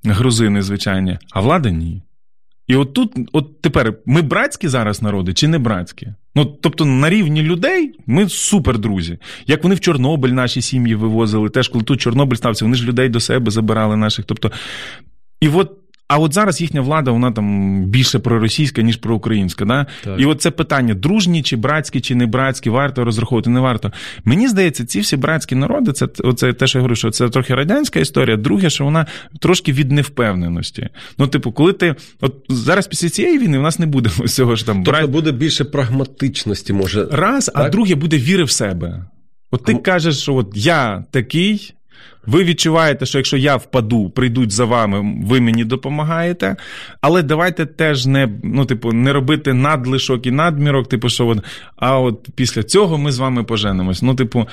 [0.04, 2.02] грузини, звичайні, а влада ні.
[2.66, 6.08] І от тут, от тепер, ми братські зараз народи чи не братські?
[6.34, 9.18] Ну, тобто, на рівні людей ми супер друзі.
[9.46, 13.08] Як вони в Чорнобиль наші сім'ї вивозили, теж коли тут Чорнобиль стався, вони ж людей
[13.08, 14.24] до себе забирали наших.
[14.24, 14.52] Тобто,
[15.40, 15.75] і от,
[16.08, 19.64] а от зараз їхня влада, вона там більше проросійська, ніж проукраїнська.
[19.64, 19.86] Да?
[20.04, 20.20] Так.
[20.20, 23.92] І от це питання: дружні чи братські, чи не братські, варто розраховувати, не варто.
[24.24, 27.54] Мені здається, ці всі братські народи, це оце те, що я говорю, що це трохи
[27.54, 28.36] радянська історія.
[28.36, 29.06] Друге, що вона
[29.40, 30.88] трошки від невпевненості.
[31.18, 31.94] Ну, типу, коли ти.
[32.20, 35.32] От зараз після цієї війни в нас не буде ось цього ж там Тобто буде
[35.32, 37.08] більше прагматичності, може.
[37.10, 39.06] Раз, а друге буде віри в себе.
[39.50, 41.72] От ти А кажеш, що от я такий.
[42.26, 46.56] Ви відчуваєте, що якщо я впаду, прийдуть за вами, ви мені допомагаєте.
[47.00, 51.38] Але давайте теж не, ну, типу, не робити надлишок і надмірок, типу, що от,
[51.76, 54.02] а от після цього ми з вами поженимось.
[54.02, 54.46] Ну, типу,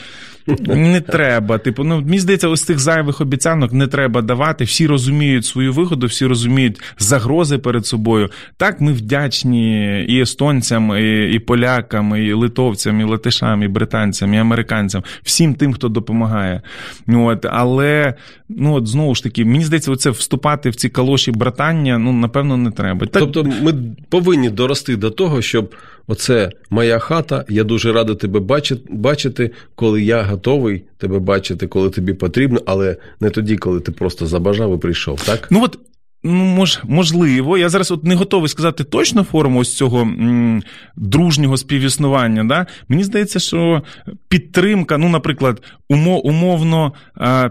[0.68, 1.58] не треба.
[1.58, 4.64] Типу, ну, мені здається, ось цих зайвих обіцянок не треба давати.
[4.64, 8.30] Всі розуміють свою вигоду, всі розуміють загрози перед собою.
[8.58, 14.38] Так, ми вдячні і естонцям, і, і полякам, і литовцям, і латишам, і британцям, і
[14.38, 16.62] американцям, всім тим, хто допомагає.
[17.08, 18.14] От, але
[18.50, 22.58] ну, от, знову ж таки, мені здається, оце вступати в ці калоші братання, ну, напевно,
[22.58, 23.08] не треба.
[23.08, 23.74] Так, Тобто ми
[24.10, 25.76] повинні дорости до того, щоб
[26.08, 31.90] оце моя хата, я дуже радий тебе бачити, бачити, коли я готовий тебе бачити, коли
[31.90, 35.48] тобі потрібно, але не тоді, коли ти просто забажав і прийшов, так?
[35.52, 35.80] Ну от.
[36.24, 40.64] Ну, мож, можливо, я зараз от не готовий сказати точно форму ось цього м,
[40.96, 42.44] дружнього співіснування.
[42.44, 42.66] Да?
[42.88, 43.84] Мені здається, що
[44.28, 46.94] підтримка, ну, наприклад, умо, умовно,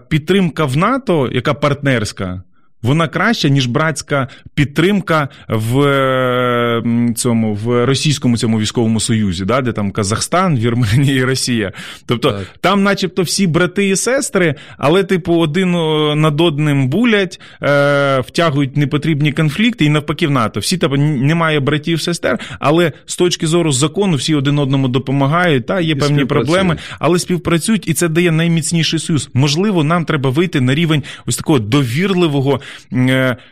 [0.09, 2.43] підтримка в НАТО, яка партнерська,
[2.83, 6.83] вона краща, ніж братська підтримка в е,
[7.17, 11.73] цьому в російському цьому військовому союзі, да, де там Казахстан, Вірменія і Росія.
[12.07, 12.47] Тобто Так.
[12.61, 15.71] там, начебто, всі брати і сестри, але, типу, один
[16.21, 20.61] над одним булять, е, втягують непотрібні конфлікти, і навпаки в НАТО.
[20.61, 25.67] Всі типу, немає братів, сестер, але з точки зору закону всі один одному допомагають.
[25.67, 29.29] Та є І певні проблеми, але співпрацюють, і це дає найміцніший союз.
[29.35, 32.61] Можливо, нам треба вийти на рівень ось такого довірливого,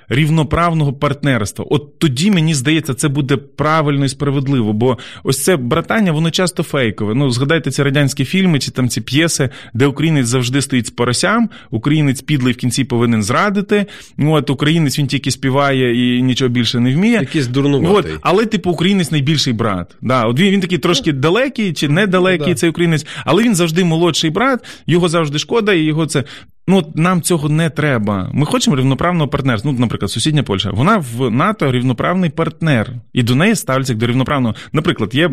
[0.08, 1.64] рівноправного партнерства.
[1.70, 4.72] От тоді мені здається, це буде правильно і справедливо.
[4.72, 7.14] Бо ось це братання, воно часто фейкове.
[7.14, 11.50] Ну, згадайте ці радянські фільми чи там ці п'єси, де українець завжди стоїть з поросям,
[11.70, 13.86] українець підлий в кінці повинен зрадити.
[14.16, 17.18] Ну, от українець він тільки співає і нічого більше не вміє.
[17.20, 17.46] Якийсь
[17.88, 19.96] От, але, типу, українець найбільший брат.
[20.02, 22.54] Да, от він, він такий трошки далекий чи недалекий, Ну, да.
[22.54, 26.24] цей українець, але він завжди молодший брат, його завжди шкода, і його це.
[26.68, 28.30] Ну, нам цього не треба.
[28.32, 29.72] Ми хочемо рівноправного партнерства.
[29.72, 30.70] Ну, наприклад, сусідня Польща.
[30.70, 34.54] Вона в НАТО рівноправний партнер, і до неї ставляться як до рівноправного.
[34.72, 35.30] Наприклад, є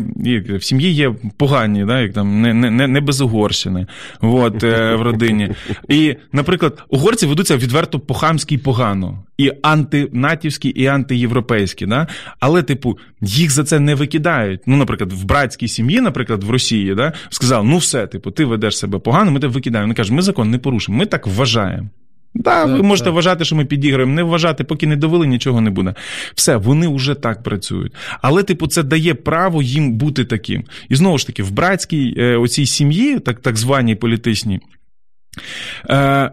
[0.58, 3.86] в сім'ї є погані, да, як там не, не, не, не без угорщини
[4.20, 5.50] от, е, в родині.
[5.88, 9.24] І, наприклад, угорці ведуться відверто по-хамськи і погано.
[9.38, 11.86] І антинатівські, і антиєвропейські.
[11.86, 12.06] Да?
[12.40, 14.60] Але, типу, їх за це не викидають.
[14.66, 18.78] Ну, наприклад, в братській сім'ї, наприклад, в Росії, да, сказав: ну все, типу, ти ведеш
[18.78, 19.84] себе погано, ми тебе викидаємо.
[19.84, 21.88] Вони кажуть, ми закон не порушимо, ми так вважаємо.
[22.34, 23.14] Да, ви можете так.
[23.14, 25.94] вважати, що ми підіграємо, не вважати, поки не довели, нічого не буде.
[26.34, 27.92] Все, вони вже так працюють.
[28.22, 30.64] Але, типу, це дає право їм бути таким.
[30.88, 34.60] І знову ж таки, в братській е, оцій сім'ї, так, так званій політичній,
[35.90, 36.30] е,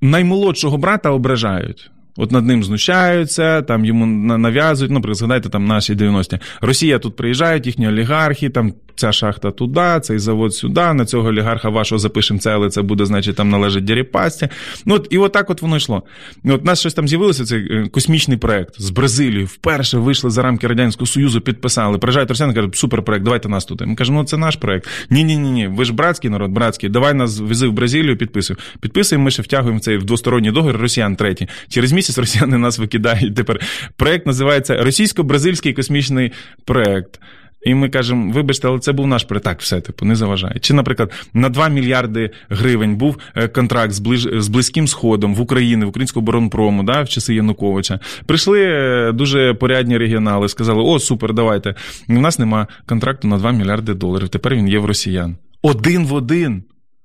[0.00, 1.90] наймолодшого брата ображають.
[2.16, 4.92] От над ним знущаються, там йому на- нав'язують.
[4.92, 6.38] Наприклад, згадайте там наші 90-ті.
[6.60, 11.68] Росія тут приїжджають, їхні олігархи, там ця шахта туди, цей завод сюди, на цього олігарха
[11.68, 14.48] вашого запишемо це, але це буде, значить, там належить Дерипасті.
[14.84, 16.02] Ну, от, і отак от воно йшло.
[16.44, 19.44] От нас щось там з'явилося, цей е, космічний проект з Бразилії.
[19.44, 21.98] Вперше вийшли за рамки Радянського Союзу, підписали.
[21.98, 23.86] Приїжджають росіяни, кажуть, супер проект, давайте нас туди.
[23.86, 24.88] Ми кажемо, ну це наш проект.
[25.10, 25.66] Ні, ні, ні, ні.
[25.66, 26.90] Ви ж братський народ, братський.
[26.90, 28.56] Давай нас вези в Бразилію, підписуй.
[28.80, 31.48] Підписуємо, ми ще втягуємо цей в двосторонній договір росіян третій.
[31.68, 33.34] Через місяць росіяни нас викидають.
[33.34, 33.60] Тепер
[33.96, 36.32] проект називається Російсько-бразильський космічний
[36.64, 37.20] проект.
[37.64, 39.44] І ми кажемо, вибачте, але це був наш проект.
[39.44, 40.58] Так, все, типу, не заважає.
[40.60, 44.28] Чи, наприклад, на 2 мільярди гривень був е, контракт з, ближ...
[44.32, 48.00] з близьким сходом в Україні, в українського оборонпрому, да, в часи Януковича.
[48.26, 51.74] Прийшли е, дуже порядні регіонали, сказали: о, супер, давайте.
[52.08, 54.28] У нас нема контракту на 2 мільярди доларів.
[54.28, 55.36] Тепер він є в росіян.
[55.62, 56.62] Один в один.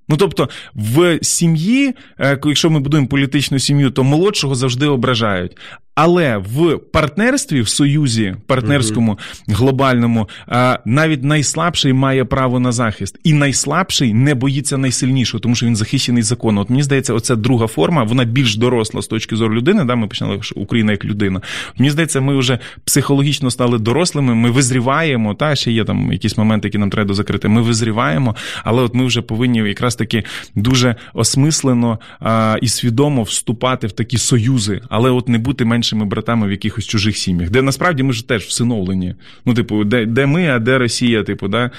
[0.10, 5.58] Ну, тобто, в сім'ї, е, якщо ми будуємо політичну сім'ю, то молодшого завжди ображають.
[6.02, 13.20] Але в партнерстві, в союзі партнерському, глобальному, е, навіть найслабший має право на захист.
[13.24, 16.62] І найслабший не боїться найсильнішого, тому що він захищений законом.
[16.62, 19.84] От мені здається, оця друга форма, вона більш доросла з точки зору людини.
[19.84, 21.42] Да, ми починали що Україна як людина.
[21.78, 25.34] Мені здається, ми вже психологічно стали дорослими, ми визріваємо.
[25.34, 27.48] Та ще є там якісь моменти, які нам треба дозакрити.
[27.48, 30.24] Ми визріваємо, але от ми вже повинні якраз таки
[30.56, 36.48] дуже осмислено а, і свідомо вступати в такі союзи, але от не бути меншими братами
[36.48, 39.16] в якихось чужих сім'ях, де насправді ми ж теж всиновлені.
[39.46, 41.72] Ну, типу, де, де ми, а де Росія, типу, да?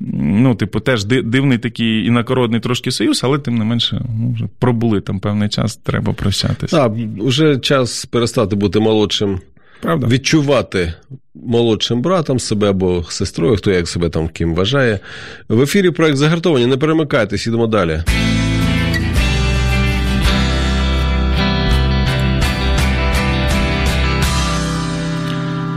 [0.00, 5.00] ну, типу, теж дивний такий інакородний трошки союз, але тим не менше, ну, вже пробули
[5.00, 6.76] там певний час, треба прощатися.
[6.76, 9.40] Так, вже час перестати бути молодшим,
[9.80, 10.06] Правда?
[10.06, 10.94] відчувати
[11.34, 15.00] молодшим братом себе або сестрою, хто як себе там ким вважає.
[15.48, 16.66] В ефірі проект загартовані.
[16.66, 18.02] Не перемикайтесь, ідемо далі.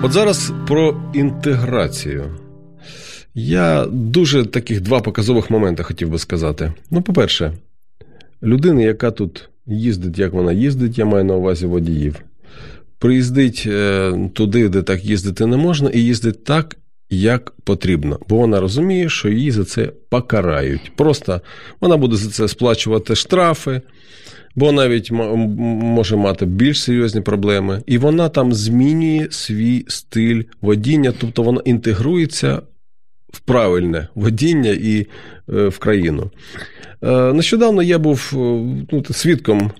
[0.04, 2.26] От зараз про інтеграцію.
[3.34, 6.74] Я дуже таких два показових моменти хотів би сказати.
[6.92, 7.54] Ну, по-перше,
[8.44, 12.16] людина, яка тут їздить, як вона їздить, я маю на увазі водіїв,
[13.00, 16.78] приїздить е, туди, де так їздити не можна, і їздить так,
[17.10, 18.20] як потрібно.
[18.30, 20.92] Бо вона розуміє, що її за це покарають.
[20.96, 21.42] Просто
[21.82, 23.82] вона буде за це сплачувати штрафи,
[24.56, 27.82] бо навіть може мати більш серйозні проблеми.
[27.86, 32.62] І вона там змінює свій стиль водіння, тобто вона інтегрується
[33.34, 36.32] в правильне водіння і е, в країну.
[37.04, 38.38] Е, Нещодавно я був е,
[38.92, 39.72] ну, свідком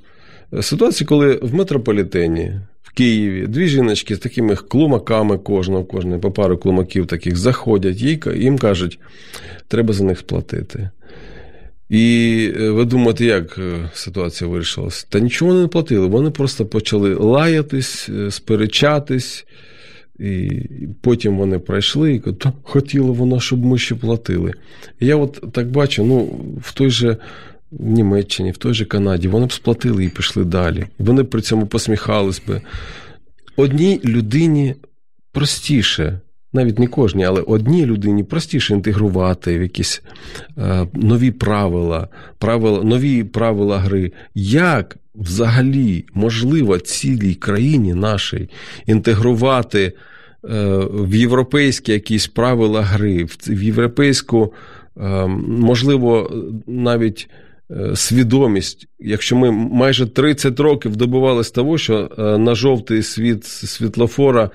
[0.62, 2.52] ситуації, коли в метрополітені
[2.82, 8.02] в Києві дві жіночки з такими клумаками кожного, кожної по пару клумаків таких заходять,
[8.36, 9.00] їм кажуть,
[9.68, 10.90] треба за них сплатити.
[11.90, 15.06] І е, ви думаєте, як е, ситуація вирішилася?
[15.10, 16.08] Та нічого не платили.
[16.08, 19.46] Вони просто почали лаятись, е, сперечатись.
[20.20, 20.50] І
[21.02, 24.54] потім вони пройшли і кажуть, «Та хотіла вона, щоб ми ще платили.
[25.00, 26.20] І я от так бачу, ну,
[26.62, 27.18] в той же
[27.72, 30.86] в Німеччині, в той же Канаді, вони б сплатили і пішли далі.
[30.98, 32.62] Вони при цьому посміхались би.
[33.56, 34.76] Одній людині
[35.32, 36.20] простіше,
[36.54, 40.02] навіть не кожній, але одній людині простіше інтегрувати в якісь
[40.58, 42.08] е, нові правила,
[42.38, 44.12] правила, нові правила гри.
[44.36, 48.50] Як взагалі можливо цілій країні нашій
[48.86, 49.94] інтегрувати е,
[50.92, 54.54] в європейські якісь правила гри, в, європейську,
[54.98, 56.34] е, можливо,
[56.68, 57.30] навіть
[57.72, 64.50] е, свідомість, якщо ми майже 30 років добивалися того, що е, на жовтий світ світлофора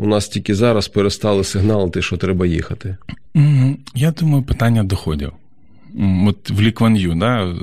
[0.00, 2.96] у нас тільки зараз перестали сигналити, що треба їхати.
[3.94, 5.32] Я думаю, питання доходів.
[6.26, 7.54] От в Лікван'ю, да,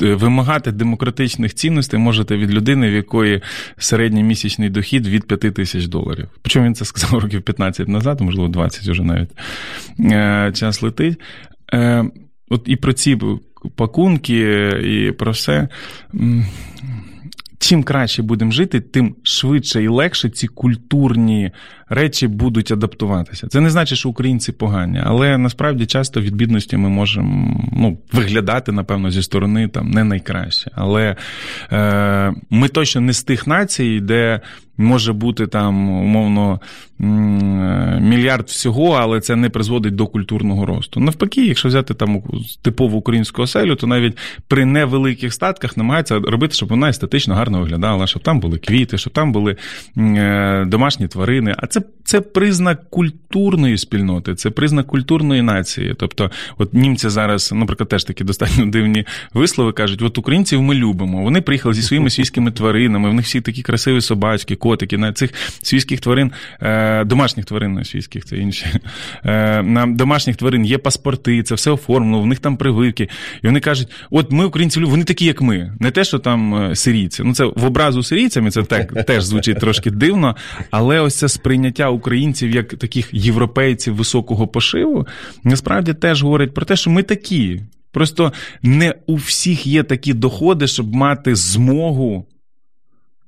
[0.00, 3.40] вимагати демократичних цінностей можете від людини, в якої
[3.78, 6.28] середній місячний дохід від 5 тисяч доларів.
[6.42, 9.30] Причому він це сказав років 15 назад, можливо, 20 вже навіть
[10.00, 11.20] Е, час летить.
[11.72, 12.04] Е,
[12.48, 13.18] От і про ці
[13.76, 15.68] пакунки і про все.
[17.72, 21.50] Чим краще будемо жити, тим швидше і легше ці культурні
[21.94, 23.48] речі будуть адаптуватися.
[23.48, 28.72] Це не значить, що українці погані, але насправді часто від бідності ми можемо ну, виглядати,
[28.72, 30.70] напевно, зі сторони там не найкраще.
[30.74, 31.16] Але
[31.72, 34.40] е, ми точно не з тих націй, де
[34.76, 36.60] може бути там умовно
[38.00, 41.00] мільярд всього, але це не призводить до культурного росту.
[41.00, 42.22] Навпаки, якщо взяти там
[42.62, 48.06] типову українську оселю, то навіть при невеликих статках намагається робити, щоб вона естетично гарно виглядала,
[48.06, 49.56] щоб там були квіти, щоб там були
[49.96, 51.54] е, домашні тварини.
[51.58, 55.94] А це, це признак культурної спільноти, це признак культурної нації.
[55.98, 61.22] Тобто, от німці зараз, наприклад, теж такі достатньо дивні вислови кажуть: от українців ми любимо.
[61.22, 64.98] Вони приїхали зі своїми свійськими тваринами, в них всі такі красиві собачки, котики.
[64.98, 68.66] На цих свійських тварин, е, домашніх тварин на свійських, це інші.
[69.24, 73.08] Е, на домашніх тварин є паспорти, це все оформлено, в них там прививки.
[73.42, 75.72] І вони кажуть: от ми, українці, вони такі, як ми.
[75.80, 77.22] Не те, що там е, сирійці.
[77.22, 80.36] Ну, це в образу сирійцями, це так теж звучить трошки дивно,
[80.70, 85.06] але ось це сприйняття українців як таких європейців високого пошиву,
[85.44, 87.60] насправді теж говорить про те, що ми такі.
[87.90, 88.32] Просто
[88.62, 92.26] не у всіх є такі доходи, щоб мати змогу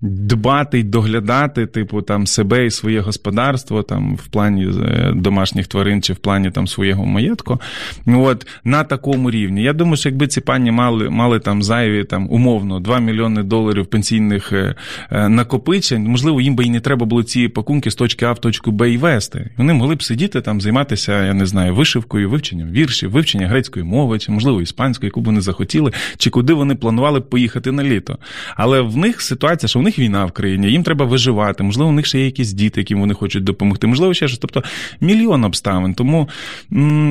[0.04, 6.02] дбати й доглядати, типу, там себе і своє господарство, там в плані е, домашніх тварин
[6.02, 7.60] чи в плані там свого маєтку.
[8.06, 9.62] От на такому рівні.
[9.62, 13.86] Я думаю, що якби ці пані мали мали там зайві там умовно 2 мільйони доларів
[13.86, 14.74] пенсійних е,
[15.10, 18.38] е, накопичень, можливо, їм би і не треба було ці пакунки з точки А в
[18.38, 19.50] точку Б і вести.
[19.56, 24.18] Вони могли б сидіти там, займатися, я не знаю, вишивкою, вивченням віршів, вивчення грецької мови,
[24.18, 28.18] чи можливо іспанської, яку б вони захотіли, чи куди вони планували б поїхати на літо.
[28.56, 31.62] Але в них ситуація, що в них війна в країні, їм треба виживати.
[31.62, 33.86] Можливо, у них ще є якісь діти, яким вони хочуть допомогти.
[33.86, 34.38] Можливо, ще щось.
[34.38, 34.62] Тобто
[35.00, 35.94] мільйон обставин.
[35.94, 36.28] Тому,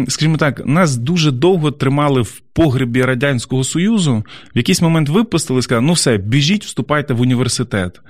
[0.08, 4.24] скажімо так, нас дуже довго тримали в погребі Радянського Союзу.
[4.56, 8.02] В якийсь момент випустили сказали, ну все, біжіть, вступайте в університет.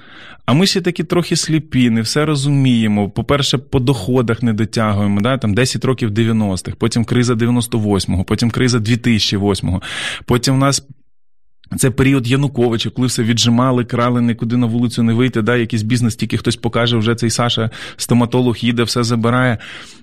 [0.46, 3.10] А ми ще такі трохи сліпі, не все розуміємо.
[3.10, 5.22] По-перше, по доходах не дотягуємо.
[5.22, 5.38] Да?
[5.38, 9.82] Там 10 років 90-х, потім криза 98-го, потім криза 2008-го.
[10.26, 10.88] Потім у нас
[11.78, 15.42] це період Януковича, коли все віджимали, крали, нікуди на вулицю не вийти.
[15.42, 19.58] Да, Якийсь бізнес тільки хтось покаже, вже цей Саша, стоматолог їде, все забирає.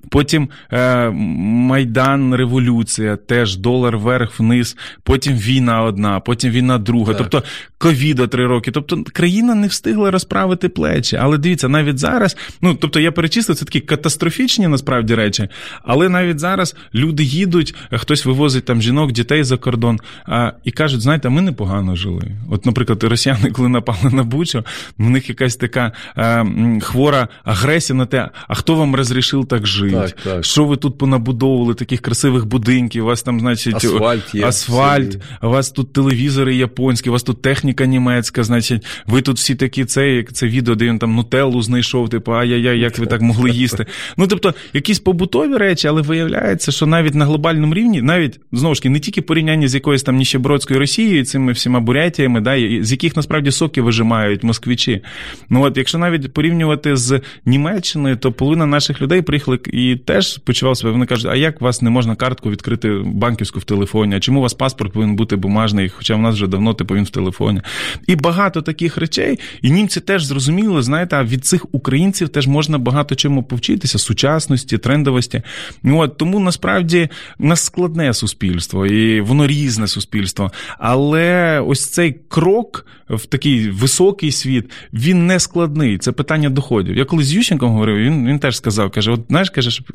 [0.09, 7.15] Потім е, Майдан, революція, теж долар вверх-вниз, потім війна одна, потім війна друга.
[7.15, 7.19] Так.
[7.19, 8.71] Тобто ковіда три роки.
[8.71, 11.17] Тобто країна не встигла розправити плечі.
[11.17, 15.49] Але дивіться, навіть зараз, ну тобто я перечислив, це такі катастрофічні насправді речі,
[15.83, 21.01] але навіть зараз люди їдуть, хтось вивозить там жінок, дітей за кордон а, і кажуть,
[21.01, 22.23] знаєте, ми не погано жили.
[22.51, 24.65] От, наприклад, росіяни, коли напали на Бучу,
[24.99, 26.47] в них якась така е,
[26.81, 29.97] хвора агресія на те, а хто вам розрішив так жити?
[29.97, 30.45] Так, так.
[30.45, 33.05] Що ви тут понабудовували таких красивих будинків?
[33.05, 37.43] У вас там, значить, асфальт, є, асфальт у вас тут телевізори японські, у вас тут
[37.43, 42.09] техніка німецька, значить, ви тут всі такі це, це відео, де він там нутеллу знайшов,
[42.09, 43.87] типу, ай-яй-яй, як ви так могли їсти.
[44.17, 48.81] Ну, тобто, якісь побутові речі, але виявляється, що навіть на глобальному рівні, навіть знову ж
[48.81, 53.17] таки, не тільки порівняння з якоюсь там Ніщебродською Росією, цими всіма бурятіями, да, з яких
[53.17, 55.03] насправді соки вижимають москвичі.
[55.51, 60.77] Ну от, якщо навіть порівнювати з Німеччиною, то половина наших людей приїхали і теж почував
[60.77, 60.93] себе.
[60.93, 64.17] Вони кажуть, а як вас не можна картку відкрити банківську в телефоні?
[64.17, 65.89] А чому у вас паспорт повинен бути бумажний?
[65.89, 67.61] Хоча в нас вже давно типу він в телефоні.
[68.07, 69.39] І багато таких речей.
[69.63, 74.79] І німці теж зрозуміли, знаєте, а від цих українців теж можна багато чому повчитися, сучасності,
[74.79, 75.43] трендовості.
[75.83, 77.09] Ну, от, Тому насправді
[77.39, 80.53] нас складне суспільство, і воно різне суспільство.
[80.79, 81.30] Але
[81.67, 85.99] ось цей крок в такий високий світ, він не складний.
[85.99, 86.97] Це питання доходів.
[86.97, 89.87] Я коли з Ющенком говорив, він він теж сказав, каже: от знаєш, каже, щоб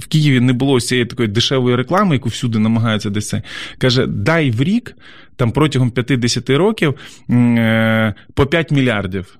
[0.00, 3.42] в Києві не було цієї такої дешевої реклами, яку всюди намагаються десь це.
[3.78, 4.96] Каже, дай в рік,
[5.36, 6.94] там протягом 50 років
[7.30, 9.38] е, по 5 мільярдів.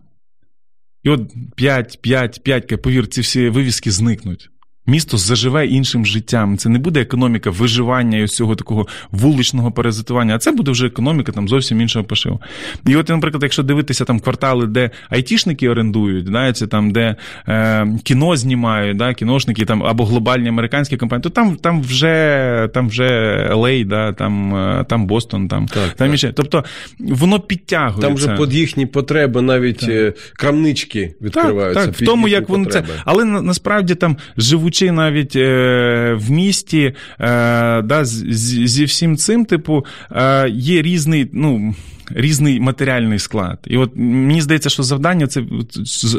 [1.02, 4.50] І от 5, 5, 5, повір, ці всі вивіски зникнуть.
[4.86, 6.56] Місто заживе іншим життям.
[6.56, 11.32] Це не буде економіка виживання і цього такого вуличного паразитування, а це буде вже економіка
[11.32, 12.40] там зовсім іншого пошиву.
[12.86, 17.16] І от, наприклад, якщо дивитися там квартали, де айтішники орендують, да, це там, де
[17.48, 22.88] е, кіно знімають, да, кіношники там або глобальні американські компанії, то там там вже там
[22.88, 23.04] вже
[23.52, 26.14] LA, да, там там Бостон, там так, там так.
[26.14, 26.32] іще.
[26.32, 26.64] Тобто
[26.98, 28.06] воно підтягується.
[28.06, 30.14] Там вже під їхні потреби навіть так.
[30.34, 31.86] крамнички відкриваються.
[31.86, 32.02] Так, так.
[32.02, 32.84] в тому, як вони це.
[33.04, 38.24] Але насправді там живуть живучи навіть е, в місті, е, да, з,
[38.68, 41.74] зі всім цим, типу, е, є різний, ну.
[42.10, 43.58] Різний матеріальний склад.
[43.66, 45.42] І от мені здається, що завдання це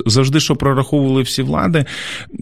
[0.06, 1.86] завжди, що прораховували всі влади,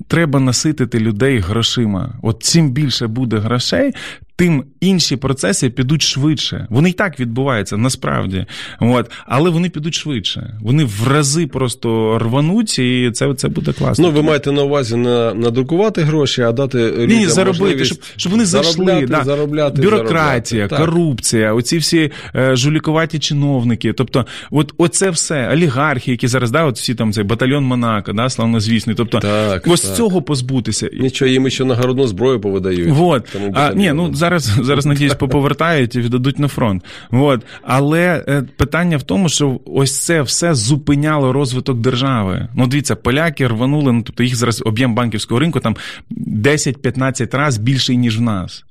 [0.07, 2.13] треба наситити людей грошима.
[2.21, 3.91] От чим більше буде грошей,
[4.35, 6.67] тим інші процеси підуть швидше.
[6.69, 8.45] Вони і так відбуваються насправді.
[8.79, 10.57] От, але вони підуть швидше.
[10.61, 14.07] Вони в рази просто рвануть, і це, це буде класно.
[14.07, 18.31] Ну, ви маєте на увазі не надрукувати гроші, а дати людям Ні, заробити, щоб, щоб
[18.31, 18.73] вони зайшли.
[18.85, 19.23] заробляти, Да.
[19.23, 20.91] заробляти, Бюрократія, заробляти.
[20.91, 23.93] Корупція, оці всі е, жулікуваті чиновники.
[23.93, 28.29] Тобто, от оце все, олігархи, які зараз, да, от всі там цей батальйон Монако, да,
[28.29, 28.95] славнозвісний.
[28.95, 29.95] Тобто, Так, ось так.
[29.97, 30.89] цього позбутися.
[30.99, 32.89] Нічого, їм ще нагородну зброю повидають.
[32.89, 33.25] Вот.
[33.33, 36.83] Тому А, ні, ну зараз, зараз надіюсь, поповертають і віддадуть на фронт.
[37.11, 37.45] Вот.
[37.63, 42.47] Але е, питання в тому, що ось це все зупиняло розвиток держави.
[42.55, 45.75] Ну, дивіться, поляки рванули, ну тобто їх зараз об'єм банківського ринку там
[46.11, 48.65] 10-15 разів більший, ніж в нас.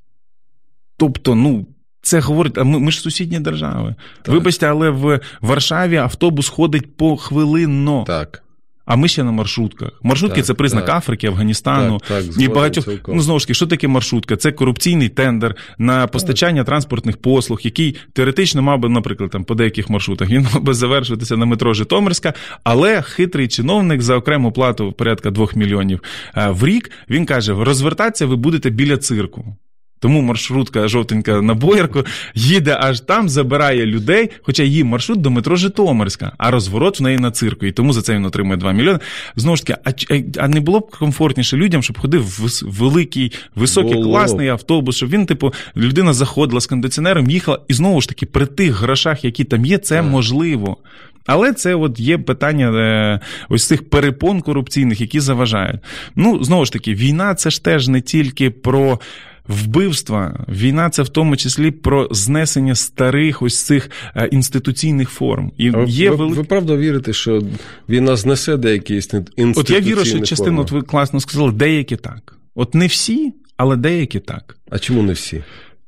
[0.97, 1.65] Тобто, ну.
[2.05, 3.95] Це говорить, а ми, ми ж сусідні держави.
[4.21, 4.35] Так.
[4.35, 8.42] Вибачте, але в Варшаві автобус ходить похвилинно, Так.
[8.85, 9.89] А ми ще на маршрутках.
[10.03, 10.95] Маршрутки Так, це признак так.
[10.95, 12.01] Африки, Афганістану.
[12.07, 13.15] Так, так, І багатьох цілком.
[13.15, 14.35] ну знову ж таки, що таке маршрутка?
[14.37, 19.89] Це корупційний тендер на постачання транспортних послуг, який теоретично мав би, наприклад, там по деяких
[19.89, 25.31] маршрутах він мав би завершитися на метро Житомирська, але хитрий чиновник за окрему плату порядка
[25.31, 25.99] 2 мільйонів
[26.37, 29.57] е, в рік він каже: розвертатися ви будете біля цирку.
[30.03, 32.03] Тому маршрутка жовтенька на боярку
[32.35, 37.17] їде аж там, забирає людей, хоча її маршрут до метро Житомирська, а розворот в неї
[37.17, 37.65] на цирку.
[37.65, 38.99] І тому за це він отримує 2 мільйони.
[39.35, 39.79] Знову ж таки,
[40.09, 44.05] а, а не було б комфортніше людям, щоб ходив вис- великий, високий, Було.
[44.05, 48.45] класний автобус, щоб він, типу, людина заходила з кондиціонером, їхала, і знову ж таки, при
[48.45, 50.77] тих грошах, які там є, це можливо.
[51.25, 55.79] Але це от є питання е, ось цих перепон корупційних, які заважають.
[56.15, 58.99] Ну, знову ж таки, війна це ж теж не тільки про.
[59.47, 65.51] Вбивства, війна це в тому числі про знесення старих ось цих е, інституційних форм.
[65.57, 66.33] І є ви, вели...
[66.33, 67.41] ви правда вірите, що
[67.89, 72.37] війна знесе деякі інституційні От я вірю, що частину, от ви класно сказали, деякі так.
[72.55, 74.57] От не всі, але деякі так.
[74.69, 75.43] А чому не всі?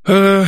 [0.10, 0.48] Е,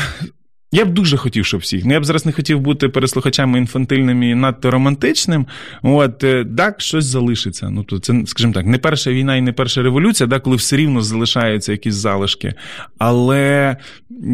[0.78, 1.86] я б дуже хотів, щоб всіх.
[1.86, 5.46] Ну, я б зараз не хотів бути переслухачами інфантильним і надто романтичним.
[5.84, 7.70] От е, так, щось залишиться.
[7.70, 10.78] Ну то це, скажімо так, не перша війна і не перша революція, да, коли все
[10.78, 12.54] рівно залишаються якісь залишки.
[12.98, 13.78] Але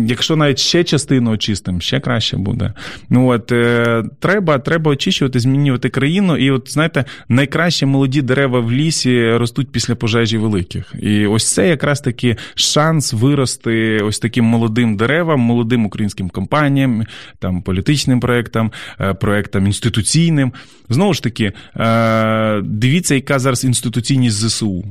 [0.07, 2.73] якщо навіть ще частину очистимо, ще краще буде.
[3.09, 6.37] Ну от е, треба, треба очищувати, змінювати країну.
[6.37, 10.93] І от знаєте, найкращі молоді дерева в лісі ростуть після пожежі великих.
[11.01, 17.03] І ось це якраз таки шанс вирости ось таким молодим деревам, молодим українським компаніям,
[17.39, 18.71] там політичним проектам,
[19.01, 20.53] е, проектам інституційним.
[20.89, 24.86] Знову ж таки, е, дивіться, яка зараз інституційність ЗСУ.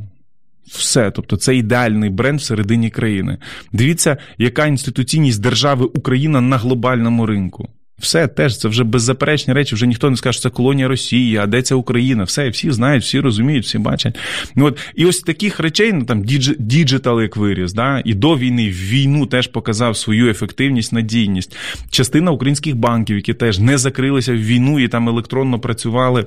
[0.66, 3.38] Все, тобто це ідеальний бренд всередині країни.
[3.72, 7.68] Дивіться, яка інституційність держави Україна на глобальному ринку.
[8.02, 9.74] Все теж це вже беззаперечні речі.
[9.74, 12.24] Вже ніхто не скаже, що це колонія Росії, а де це Україна.
[12.24, 14.18] Все, всі знають, всі розуміють, всі бачать.
[14.56, 18.36] Ну от і ось таких речей, ну там digi- digital як виріс, да, і до
[18.36, 21.56] війни в війну теж показав свою ефективність, надійність.
[21.90, 26.26] Частина українських банків, які теж не закрилися в війну і там електронно працювали.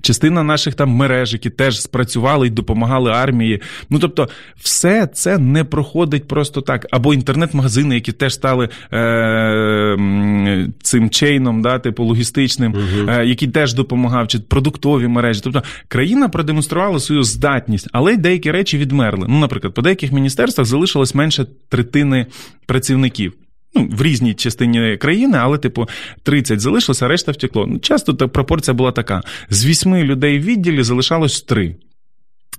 [0.00, 3.60] Частина наших там мереж, які теж спрацювали і допомагали армії.
[3.90, 4.28] Ну тобто,
[4.60, 6.86] все це не проходить просто так.
[6.90, 12.74] Або інтернет-магазини, які теж стали е, цим чейном, да, типу логістичним,
[13.08, 15.40] е, який теж допомагав, чи продуктові мережі.
[15.44, 19.26] Тобто країна продемонструвала свою здатність, але й деякі речі відмерли.
[19.28, 22.26] Ну, наприклад, по деяких міністерствах залишилось менше третини
[22.66, 23.32] працівників.
[23.74, 25.88] Ну, в різній частині країни, але, типу,
[26.22, 27.66] 30 залишилося, а решта втекло.
[27.66, 31.76] Ну, часто та пропорція була така: з вісьми людей в відділі залишалось три.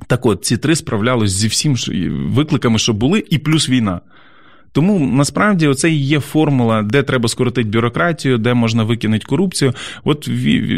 [0.07, 1.75] Так от, ці три справлялись зі всім
[2.33, 4.01] викликами, що були, і плюс війна.
[4.73, 9.73] Тому насправді оце і є формула, де треба скоротити бюрократію, де можна викинути корупцію.
[10.03, 10.29] От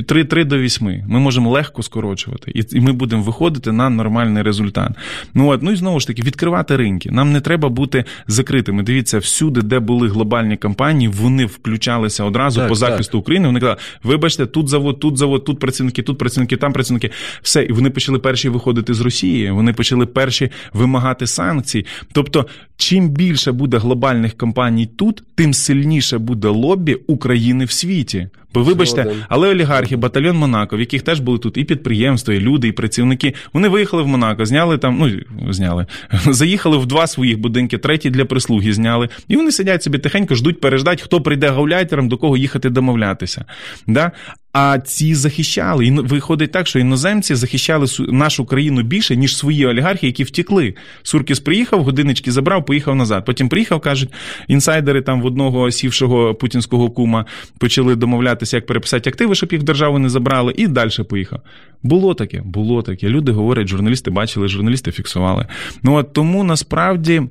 [0.08, 4.92] 3, до 8 ми можемо легко скорочувати, і ми будемо виходити на нормальний результат.
[5.34, 7.12] Ну от, ну і знову ж таки, відкривати ринки.
[7.12, 8.84] Нам не треба бути закритими.
[8.84, 13.48] Дивіться, всюди, де були глобальні компанії, вони включалися одразу Так, по захисту України.
[13.48, 17.10] Вони казали, вибачте, тут завод, тут завод, тут працівники, тут працівники, там працівники.
[17.42, 19.52] Все, і вони почали перші виходити з Росії.
[19.52, 21.86] Вони почали перші вимагати санкцій.
[22.12, 22.46] Тобто,
[22.78, 28.30] чим більше буде глобальних компаній тут, тим сильніше буде лобі України в світі.
[28.54, 32.68] Бо вибачте, але олігархи, батальйон Монако, в яких теж були тут і підприємства, і люди,
[32.68, 33.34] і працівники.
[33.54, 35.86] Вони виїхали в Монако, зняли там, ну зняли,
[36.28, 39.10] заїхали в два своїх будинки, третій для прислуги зняли.
[39.28, 43.46] І вони сидять собі тихенько, ждуть, переждать, хто прийде гауляйтером, до кого їхати домовлятися.
[43.88, 44.12] Да?
[44.54, 45.86] А ці захищали.
[45.86, 50.76] І виходить так, що іноземці захищали нашу країну більше, ніж свої олігархи, які втекли.
[51.04, 53.26] Суркіс приїхав, годиннички забрав, поїхав назад.
[53.26, 54.10] Потім приїхав, кажуть,
[54.48, 57.26] інсайдери там в одного сівшого путінського кума
[57.58, 61.40] почали домовлятися, як переписати активи, щоб їх державу не забрали, і далі поїхав.
[61.84, 63.10] Було таке, було таке.
[63.10, 65.48] Люди говорять, журналісти бачили, журналісти фіксували.
[65.84, 67.22] Ну от тому насправді.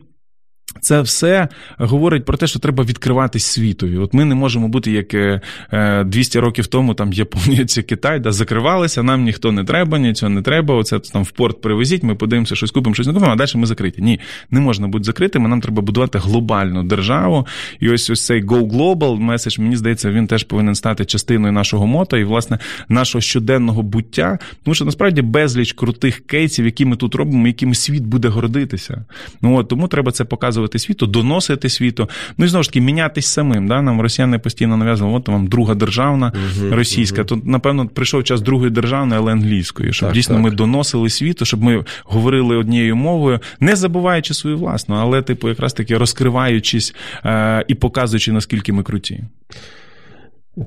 [0.81, 1.49] Це все
[1.79, 3.97] говорить про те, що треба відкриватись світові.
[3.99, 5.41] От ми не можемо бути як е,
[5.73, 10.31] е, 200 років тому, там Японія чи Китай, да, закривалися, нам ніхто не треба, нічого
[10.31, 10.75] не треба.
[10.75, 13.67] Оце там в порт привезіть, ми подивимося, щось купимо, щось не купимо, а далі ми
[13.67, 13.95] закриті.
[13.99, 14.21] Ні,
[14.51, 15.49] не можна бути закритими.
[15.49, 17.47] Нам треба будувати глобальну державу.
[17.81, 21.87] І ось ось цей Go Global меседж, мені здається, він теж повинен стати частиною нашого
[21.87, 22.59] мото і, власне,
[22.89, 24.39] нашого щоденного буття.
[24.65, 29.05] Тому що насправді безліч крутих кейсів, які ми тут робимо, якими світ буде гордитися.
[29.43, 32.09] Ну от тому треба це показувати світу, доносити світу.
[32.39, 33.69] Ну і знову ж таки, мінятись самим.
[33.69, 33.83] Да?
[33.83, 36.33] Нам росіяни постійно нав'язували, от вам друга державна
[36.71, 37.25] російська.
[37.25, 40.45] То напевно прийшов час другої державної, але англійської, щоб Так, дійсно так.
[40.45, 45.73] ми доносили світу, щоб ми говорили однією мовою, не забуваючи свою власну, але, типу, якраз
[45.73, 46.95] таки розкриваючись
[47.25, 49.21] е- і показуючи, наскільки ми круті.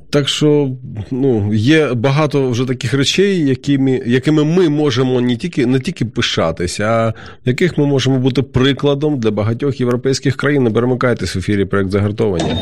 [0.09, 0.71] Так що
[1.11, 6.83] ну, є багато вже таких речей, якими, якими ми можемо не тільки, не тільки пишатися,
[6.83, 7.13] а
[7.45, 10.63] яких ми можемо бути прикладом для багатьох європейських країн.
[10.63, 12.55] Не перемикайтесь в ефірі проект загартовані.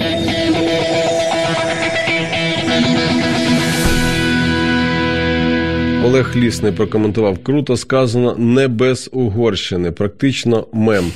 [6.06, 11.12] Олег Лісний прокоментував круто сказано не без Угорщини, практично мем.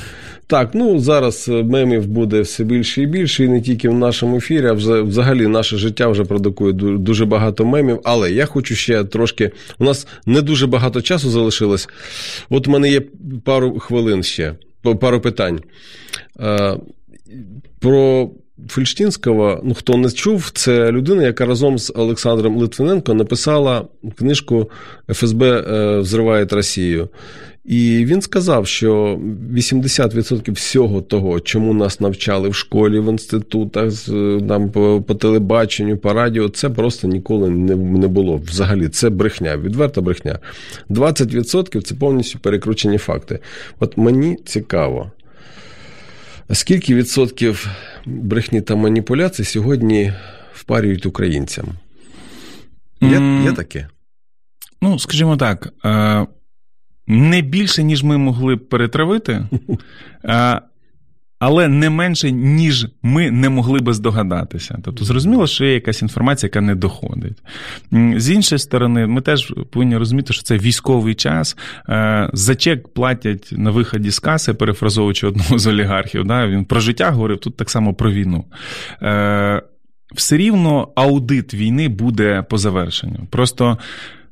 [0.47, 4.37] Так, ну зараз е, мемів буде все більше і більше, і не тільки в нашому
[4.37, 7.99] ефірі, а взагалі наше життя вже продукує дуже багато мемів.
[8.03, 9.51] Але я хочу ще трошки.
[9.79, 11.89] У нас не дуже багато часу залишилось.
[12.49, 13.01] От у мене є
[13.43, 14.53] пару хвилин ще,
[14.99, 15.59] пару питань.
[16.39, 16.77] Е,
[17.79, 18.29] Про
[18.69, 23.85] Фельштінського, ну хто не чув, це людина, яка разом з Олександром Литвиненко написала
[24.17, 24.71] книжку
[25.09, 27.09] ФСБ е, взриває Росію.
[27.67, 29.19] І він сказав, що
[29.53, 33.93] 80% всього того, чому нас навчали в школі, в інститутах,
[34.47, 38.37] там, по, по телебаченню, по радіо, це просто ніколи не, не було.
[38.37, 40.39] Взагалі, це брехня, відверта брехня.
[40.89, 43.39] 20% це повністю перекручені факти.
[43.79, 45.11] От мені цікаво,
[46.53, 47.67] скільки відсотків
[48.05, 50.13] брехні та маніпуляцій сьогодні
[50.53, 51.65] впарюють українцям?
[53.01, 53.87] Є, є таке?
[54.81, 56.27] Ну, скажімо так, е,
[57.07, 59.45] не більше, ніж ми могли б перетравити,
[61.39, 64.79] але не менше, ніж ми не могли би здогадатися.
[64.83, 67.37] Тобто, зрозуміло, що є якась інформація, яка не доходить.
[68.15, 71.57] З іншої сторони, ми теж повинні розуміти, що це військовий час.
[72.33, 76.25] За чек платять на виході з каси, перефразовуючи одного з олігархів.
[76.25, 76.47] Да?
[76.47, 78.45] Він про життя говорив, тут так само про війну.
[79.01, 79.61] Е,
[80.15, 83.27] Все рівно аудит війни буде по завершенню.
[83.29, 83.77] Просто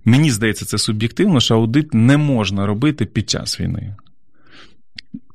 [0.05, 3.95] Мені здається, це суб'єктивно, що аудит не можна робити під час війни.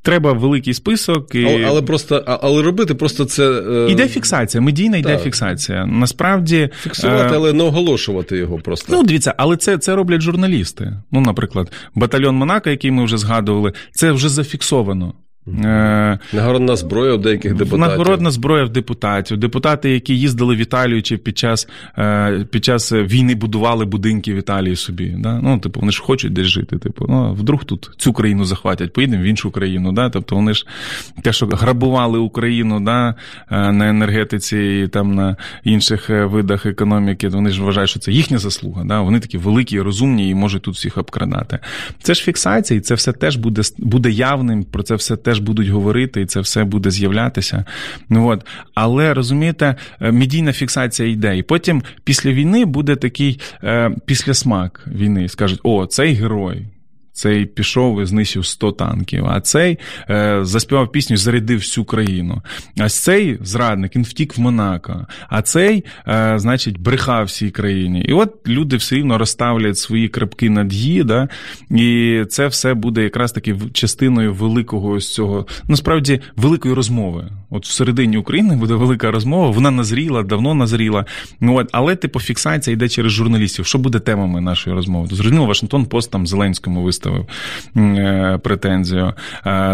[0.02, 1.34] Треба великий список.
[1.34, 1.44] І...
[1.44, 5.22] Але, але просто але робити просто це е, Іде фіксація, медійна йде Так.
[5.22, 5.86] фіксація.
[5.86, 6.68] Насправді.
[6.82, 8.92] фіксувати, е, але не оголошувати його просто.
[8.92, 10.92] Ну, дивіться, але це, це роблять журналісти.
[11.12, 15.14] Ну, наприклад, батальйон Монако, який ми вже згадували, це вже зафіксовано.
[15.48, 17.78] Е, Нагородна зброя у деяких депутатів.
[17.78, 21.68] Нагородна зброя в депутатів, депутати, які їздили в Італію чи під час,
[21.98, 25.14] е, під час війни будували будинки в Італії собі.
[25.18, 25.40] Да?
[25.42, 26.78] Ну, типу, вони ж хочуть десь жити.
[26.78, 29.92] Типу, ну, вдруг тут цю країну захватять, поїдемо в іншу країну.
[29.92, 30.10] Да?
[30.10, 30.66] Тобто вони ж
[31.22, 33.14] те, що грабували Україну да,
[33.50, 38.38] е, на енергетиці і там на інших видах економіки, вони ж вважають, що це їхня
[38.38, 38.84] заслуга.
[38.84, 39.00] Да?
[39.00, 41.58] Вони такі великі, розумні і можуть тут всіх обкрадати.
[42.02, 45.68] Це ж фіксація, і це все теж буде, буде явним, про це все теж будуть
[45.68, 47.64] говорити, і це все буде з'являтися.
[48.08, 48.46] Ну, от.
[48.74, 51.38] Але розумієте, е, медійна фіксація йде.
[51.38, 55.28] І потім після війни буде такий е, післясмак війни.
[55.28, 56.66] Скажуть, о, цей герой.
[57.20, 59.78] Цей пішов і знищив 100 танків, а цей
[60.10, 62.42] е, заспівав пісню, зарядив всю країну.
[62.78, 65.06] А цей зрадник, він втік в Монако.
[65.28, 68.00] А цей, е, значить, брехав всій країні.
[68.08, 71.28] І от люди все рівно розставлять свої крапки над «і», да?
[71.70, 77.28] і це все буде якраз таки частиною великого ось цього, насправді, великої розмови.
[77.50, 81.04] От всередині України буде велика розмова, вона назріла, давно назріла.
[81.40, 83.66] Ну, от, але типу фіксація йде через журналістів.
[83.66, 85.08] Що буде темами нашої розмови?
[85.10, 87.09] Зрозуміло, Вашингтон Пост там Зеленському виставив
[87.76, 89.12] м, е, претензію.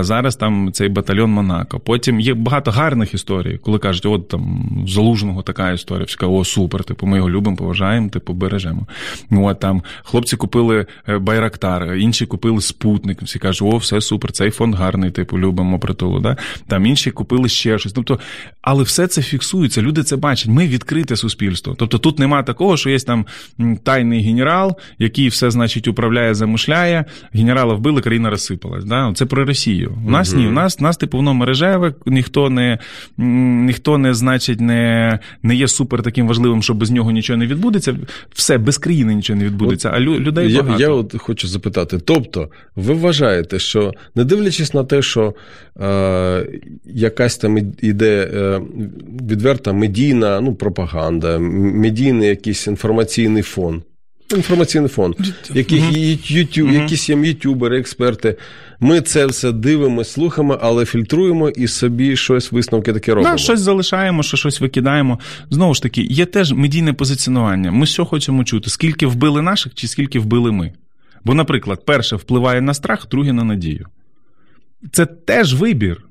[0.01, 1.81] Зараз там цей батальйон Монако.
[1.81, 6.05] Потім є багато гарних історій, коли кажуть, от там Залужного така історія.
[6.05, 8.87] Всі кажуть, о, супер, типу, ми його любимо, поважаємо, типу, бережемо.
[9.31, 13.23] Ну, От там хлопці купили е, Байрактар, інші купили спутник.
[13.23, 16.21] Всі кажуть, о, все супер, цей фонд гарний, типу, любимо притулу.
[16.21, 16.37] Да?
[16.69, 17.93] Там інші купили ще щось.
[17.93, 18.21] Тобто,
[18.63, 20.49] але все це фіксується, люди це бачать.
[20.49, 21.75] Ми відкрите суспільство.
[21.79, 23.27] Тобто тут нема такого, що є там
[23.83, 27.05] тайний генерал, який все, значить, управляє, замишляє,
[27.35, 28.85] генерала вбили, країна розсипалась.
[28.85, 29.13] Да?
[29.15, 29.93] Це про Росію.
[30.07, 32.79] У нас ні, у нас, у нас типу, воно мережеве, ніхто не,
[33.17, 37.97] ніхто не, значить, не, не є супер таким важливим, що без нього нічого не відбудеться.
[38.35, 40.83] Все, без країни нічого не відбудеться, а лю, людей Я, багато.
[40.83, 45.35] я от хочу запитати: тобто, ви вважаєте, що не дивлячись на те, що
[45.81, 46.47] е,
[46.85, 48.61] якась там іде е,
[49.31, 53.83] відверта медійна ну, пропаганда, медійний якийсь інформаційний фон.
[54.35, 55.15] Інформаційний фон,
[55.55, 56.19] які, і
[56.73, 58.37] якісь є ютюбери, експерти.
[58.81, 63.35] Ми це все дивимося, слухаємо, але фільтруємо і собі щось висновки таке робимо.
[63.35, 65.21] Да, щось залишаємо, що щось викидаємо.
[65.51, 67.73] Знову ж таки, є теж медійне позиціонування.
[67.73, 68.71] Ми що хочемо чути?
[68.71, 70.73] Скільки вбили наших чи скільки вбили ми?
[71.25, 73.87] Бо, наприклад, перше впливає на страх, друге на надію.
[74.93, 76.03] Це теж вибір.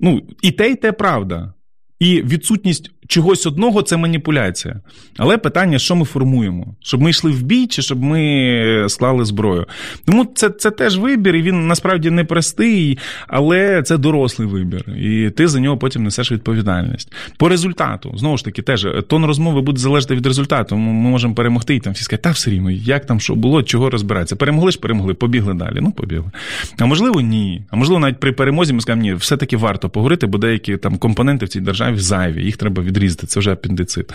[0.00, 1.52] Ну, і те, і те правда.
[2.00, 4.80] І відсутність чогось одного це маніпуляція.
[5.16, 6.74] Але питання, що ми формуємо?
[6.80, 9.66] Щоб ми йшли в бій, чи щоб ми склали зброю?
[10.04, 12.98] Тому це, це теж вибір, і він насправді непростий,
[13.28, 14.84] але це дорослий вибір.
[14.96, 17.12] І ти за нього потім несеш відповідальність.
[17.36, 20.76] По результату, знову ж таки, теж тон розмови буде залежати від результату.
[20.76, 23.90] Ми можемо перемогти і там всі сказати, та все рівно, як там що було, чого
[23.90, 24.36] розбиратися.
[24.36, 25.78] Перемогли ж, перемогли, побігли далі.
[25.80, 26.30] Ну, побігли.
[26.78, 27.62] А можливо, ні.
[27.70, 31.46] А можливо, навіть при перемозі ми скажемо, ні, все-таки варто поговорити, бо деякі там компоненти
[31.46, 33.26] в цій державі зайві, їх треба відрізати.
[33.26, 34.12] Це вже апендицит.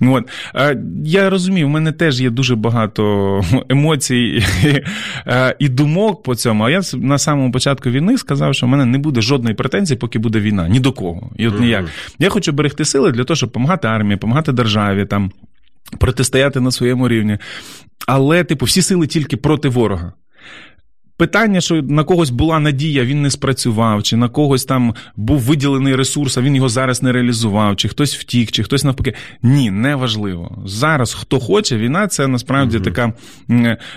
[0.00, 0.24] От.
[1.04, 4.44] Я розумію, в мене теж є дуже багато емоцій
[5.26, 6.64] е, і думок по цьому.
[6.64, 10.18] А я на самому початку війни сказав, що в мене не буде жодної претензії, поки
[10.18, 10.68] буде війна.
[10.68, 11.30] Ні до кого.
[11.36, 11.84] І от ніяк.
[12.18, 15.32] Я хочу берегти сили для того, щоб допомагати армії, допомагати державі, там,
[15.98, 17.38] протистояти на своєму рівні.
[18.06, 20.12] Але, типу, всі сили тільки проти ворога.
[21.16, 25.96] Питання, що на когось була надія, він не спрацював, чи на когось там був виділений
[25.96, 29.14] ресурс, а він його зараз не реалізував, чи хтось втік, чи хтось навпаки.
[29.42, 30.62] Ні, не важливо.
[30.66, 32.84] Зараз хто хоче, війна це насправді Мгм.
[32.84, 33.12] така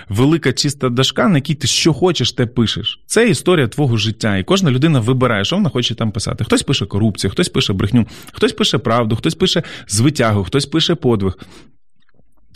[0.08, 3.00] велика чиста дошка, на якій ти що хочеш, те пишеш.
[3.06, 6.44] Це історія твого життя, і кожна людина вибирає, що вона хоче там писати.
[6.44, 11.38] Хтось пише корупцію, хтось пише брехню, хтось пише правду, хтось пише звитягу, хтось пише подвиг.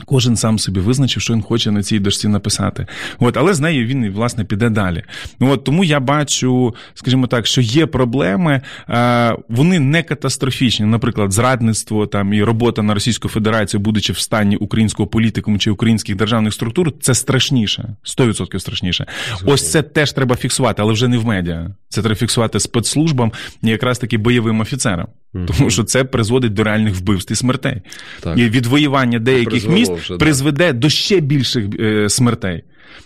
[0.05, 2.86] Кожен сам собі визначив, що він хоче на цій дошці написати.
[3.18, 5.03] От, але з нею він, власне, піде далі.
[5.40, 10.86] Ну, От, тому я бачу, скажімо так, що є проблеми, е, вони не катастрофічні.
[10.86, 16.16] Наприклад, зрадництво там, і робота на Російську Федерацію, будучи в стані українського політикуму чи українських
[16.16, 19.07] державних структур, це страшніше, 100% страшніше.
[19.45, 21.70] Ось це теж треба фіксувати, але вже не в медіа.
[21.88, 23.32] Це треба фіксувати спецслужбам
[23.62, 25.07] і якраз таки бойовим офіцерам.
[25.32, 27.82] Тому що це призводить до реальних вбивств і смертей.
[28.20, 28.38] Так.
[28.38, 30.18] І відвоювання деяких призвело міст вже, да.
[30.18, 32.62] призведе до ще більших е, смертей.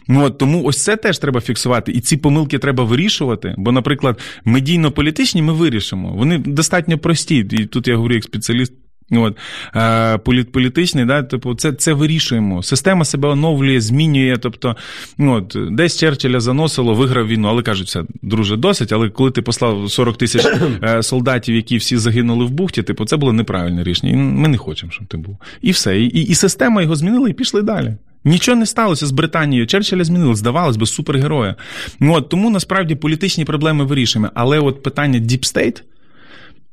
[0.09, 3.55] Ну, от, тому ось це теж треба фіксувати, і ці помилки треба вирішувати.
[3.59, 6.13] Бо, наприклад, медійно-політичні ми вирішимо.
[6.17, 7.47] Вони достатньо прості.
[7.51, 8.73] І тут я говорю як спеціаліст.
[9.13, 9.37] От,
[9.77, 12.63] е, політ, політичний, да, типу, це, це вирішуємо.
[12.63, 14.37] Система себе оновлює, змінює.
[14.41, 14.77] Тобто,
[15.19, 18.93] от, десь Черчилля заносило, виграв війну, але кажуть, все, друже, досить.
[18.93, 20.47] Але коли ти послав 40 тисяч
[20.83, 24.13] е, солдатів, які всі загинули в бухті, типу, це було неправильне рішення.
[24.13, 25.37] І ми не хочемо, щоб ти був.
[25.63, 26.01] І все.
[26.01, 27.95] І, і, і система його змінила, і пішли далі.
[28.25, 29.67] Нічого не сталося з Британією.
[29.67, 31.55] Черчилля змінили, здавалось би, супергероя.
[32.01, 34.31] От, тому насправді політичні проблеми вирішуємо.
[34.35, 35.83] Але от питання Deep State,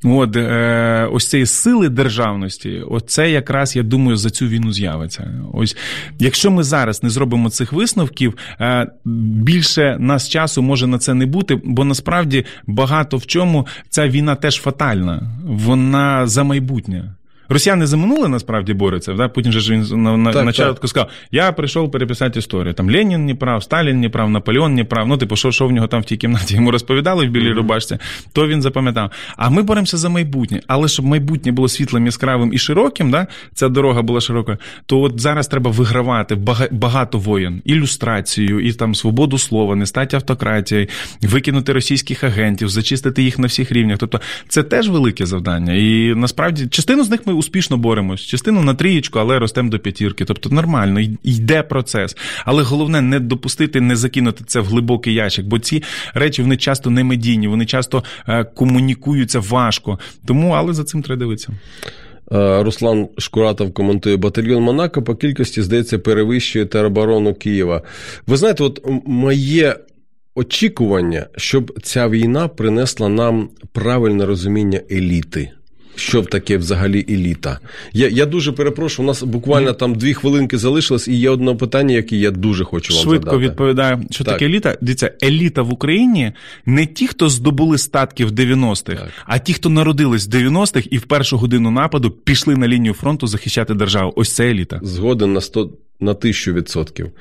[0.04, 5.32] От е, ось цієї сили державності, оце якраз я думаю за цю війну з'явиться.
[5.54, 5.78] Ось
[6.20, 11.26] якщо ми зараз не зробимо цих висновків, е, більше нас часу може на це не
[11.26, 17.16] бути, бо насправді багато в чому ця війна теж фатальна, вона за майбутнє.
[17.50, 19.14] Росіяни за минуле насправді борються.
[19.14, 19.30] Да?
[19.30, 22.74] Путін же ж він на, на Так, початку сказав: я прийшов переписати історію.
[22.74, 25.08] Там Ленін не прав, Сталін не прав, Наполеон не прав.
[25.08, 27.98] Ну, типу, що, що в нього там в тій кімнаті йому розповідали в білій рубашці,
[28.34, 29.12] то він запам'ятав.
[29.38, 30.62] А ми боремося за майбутнє.
[30.68, 33.28] Але щоб майбутнє було світлим, яскравим і широким, да?
[33.54, 36.36] ця дорога була широкою, то от зараз треба вигравати
[36.72, 40.88] багато воєн, ілюстрацію, і там свободу слова, не стати автократією,
[41.22, 43.98] викинути російських агентів, зачистити їх на всіх рівнях.
[43.98, 45.74] Тобто це теж велике завдання.
[45.74, 50.26] І насправді частину з них ми успішно боремось, частину на трієчку, але ростемо до п'ятірки.
[50.26, 52.18] Тобто нормально, йде процес.
[52.46, 56.90] Але головне не допустити, не закинути це в глибокий ящик, бо ці речі вони часто
[56.90, 60.00] не медійні, вони часто е, комунікуються важко.
[60.26, 61.50] Тому, але за цим треба дивитися.
[62.32, 67.82] Е, Руслан Шкуратов коментує батальйон Монако по кількості, здається, перевищує тероборону Києва.
[68.28, 69.76] Ви знаєте, от моє
[70.36, 75.52] очікування, щоб ця війна принесла нам правильне розуміння еліти.
[75.96, 77.60] Що таке взагалі еліта?
[77.94, 81.96] Я, я дуже перепрошую, у нас буквально там дві хвилинки залишилось, і є одне питання,
[81.96, 83.50] яке я дуже хочу вам Швидко задати.
[83.50, 84.34] відповідаю, що Так.
[84.34, 84.78] таке еліта.
[84.82, 86.32] Дивіться, еліта в Україні
[86.66, 89.10] не ті, хто здобули статки в 90-х, Так.
[89.26, 93.28] а ті, хто народились в 90-х і в першу годину нападу пішли на лінію фронту
[93.28, 94.14] захищати державу.
[94.16, 94.80] Ось це еліта.
[94.84, 95.70] Згоден на 100,
[96.00, 97.12] на тисячу відсотків.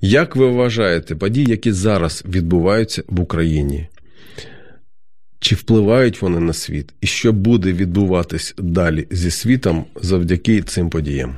[0.00, 3.86] Як ви вважаєте, події, які зараз відбуваються в Україні?
[5.42, 6.92] Чи впливають вони на світ?
[7.00, 11.36] І що буде відбуватись далі зі світом завдяки цим подіям?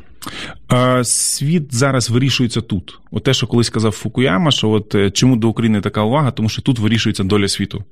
[0.74, 2.98] Е, Світ зараз вирішується тут.
[3.10, 6.48] От те, що колись казав Фукуяма, що от е, чому до України така увага, тому
[6.48, 7.84] що тут вирішується доля світу.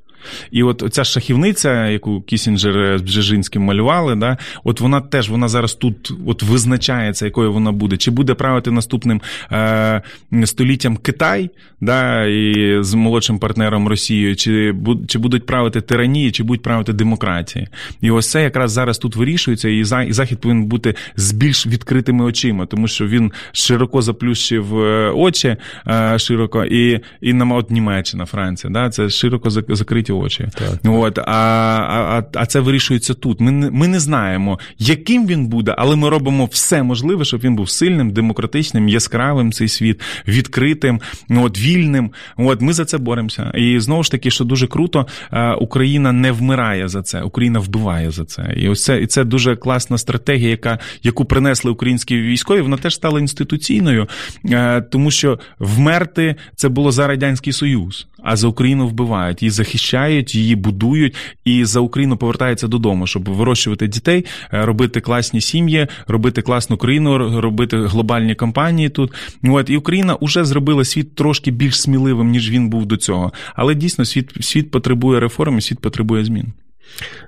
[0.50, 5.74] І от ця шахівниця, яку Кісінджер з Бжежинським малювали, да, от вона теж вона зараз
[5.74, 7.96] тут от визначається, якою вона буде.
[7.96, 9.20] Чи буде правити наступним
[9.52, 10.02] е,
[10.44, 14.74] століттям Китай, да, і з молодшим партнером Росією, чи,
[15.08, 17.68] чи будуть правити тиранії, чи будуть правити демократії.
[18.00, 22.66] І ось це якраз зараз тут вирішується, і захід повинен бути з більш відкритими очима,
[22.72, 25.56] тому що він широко заплющив е, очі
[25.88, 30.48] е, широко, і, і нам от Німеччина, Франція, да, це широко зак- закриті очі.
[30.84, 33.40] От, а, а, а- а це вирішується тут.
[33.40, 37.56] Ми не, ми не знаємо, яким він буде, але ми робимо все можливе, щоб він
[37.56, 41.00] був сильним, демократичним, яскравим цей світ, відкритим,
[41.30, 42.10] от, вільним.
[42.36, 43.52] От, ми за це боремося.
[43.54, 48.10] І знову ж таки, що дуже круто, е, Україна не вмирає за це, Україна вбиває
[48.10, 48.54] за це.
[48.56, 52.51] І ось це, і це дуже класна стратегія, яка, яку принесли українські військові.
[52.60, 54.08] Вона теж стала інституційною,
[54.50, 58.06] е, тому що вмерти це було за радянський союз.
[58.22, 63.88] А за Україну вбивають, її захищають, її будують, і за Україну повертаються додому, щоб вирощувати
[63.88, 69.12] дітей, е, робити класні сім'ї, робити класну країну, робити глобальні кампанії тут.
[69.44, 73.32] От і Україна вже зробила світ трошки більш сміливим, ніж він був до цього.
[73.54, 76.52] Але дійсно світ світ потребує реформ, світ потребує змін.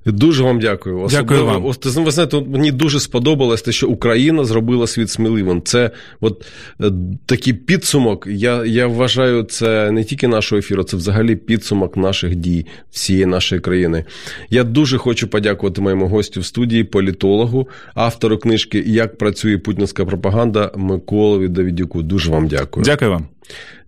[0.06, 1.06] Дуже вам дякую.
[1.10, 1.66] Дякую вам.
[1.66, 5.62] Ось, ви знаєте, мені дуже сподобалось те, що Україна зробила світ сміливим.
[5.62, 5.90] Це
[6.20, 6.46] от
[6.80, 6.92] е,
[7.26, 8.26] такий підсумок.
[8.30, 13.60] Я, я вважаю, це не тільки нашого ефіру, це взагалі підсумок наших дій всієї нашої
[13.60, 14.04] країни.
[14.50, 20.72] Я дуже хочу подякувати моєму гостю в студії, політологу, автору книжки Як працює путінська пропаганда
[20.76, 22.02] Миколові Давідюку.
[22.02, 22.84] Дуже вам дякую.
[22.84, 23.26] Дякую вам.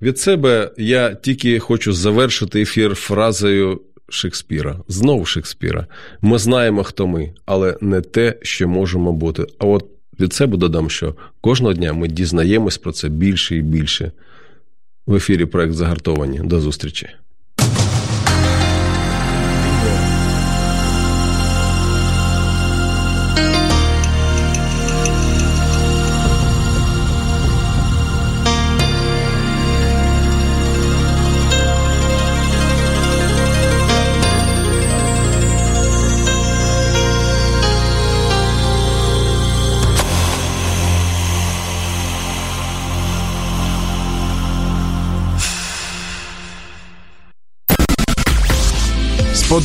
[0.02, 4.80] Від себе я тільки хочу завершити ефір фразою Шекспіра.
[4.88, 5.86] Знову Шекспіра.
[6.20, 9.46] Ми знаємо, хто ми, але не те, що можемо бути.
[9.58, 9.86] А от
[10.20, 14.12] від себе додам, що кожного дня ми дізнаємось про це більше і більше.
[15.06, 16.40] В ефірі проект Загартовані.
[16.44, 17.08] До зустрічі.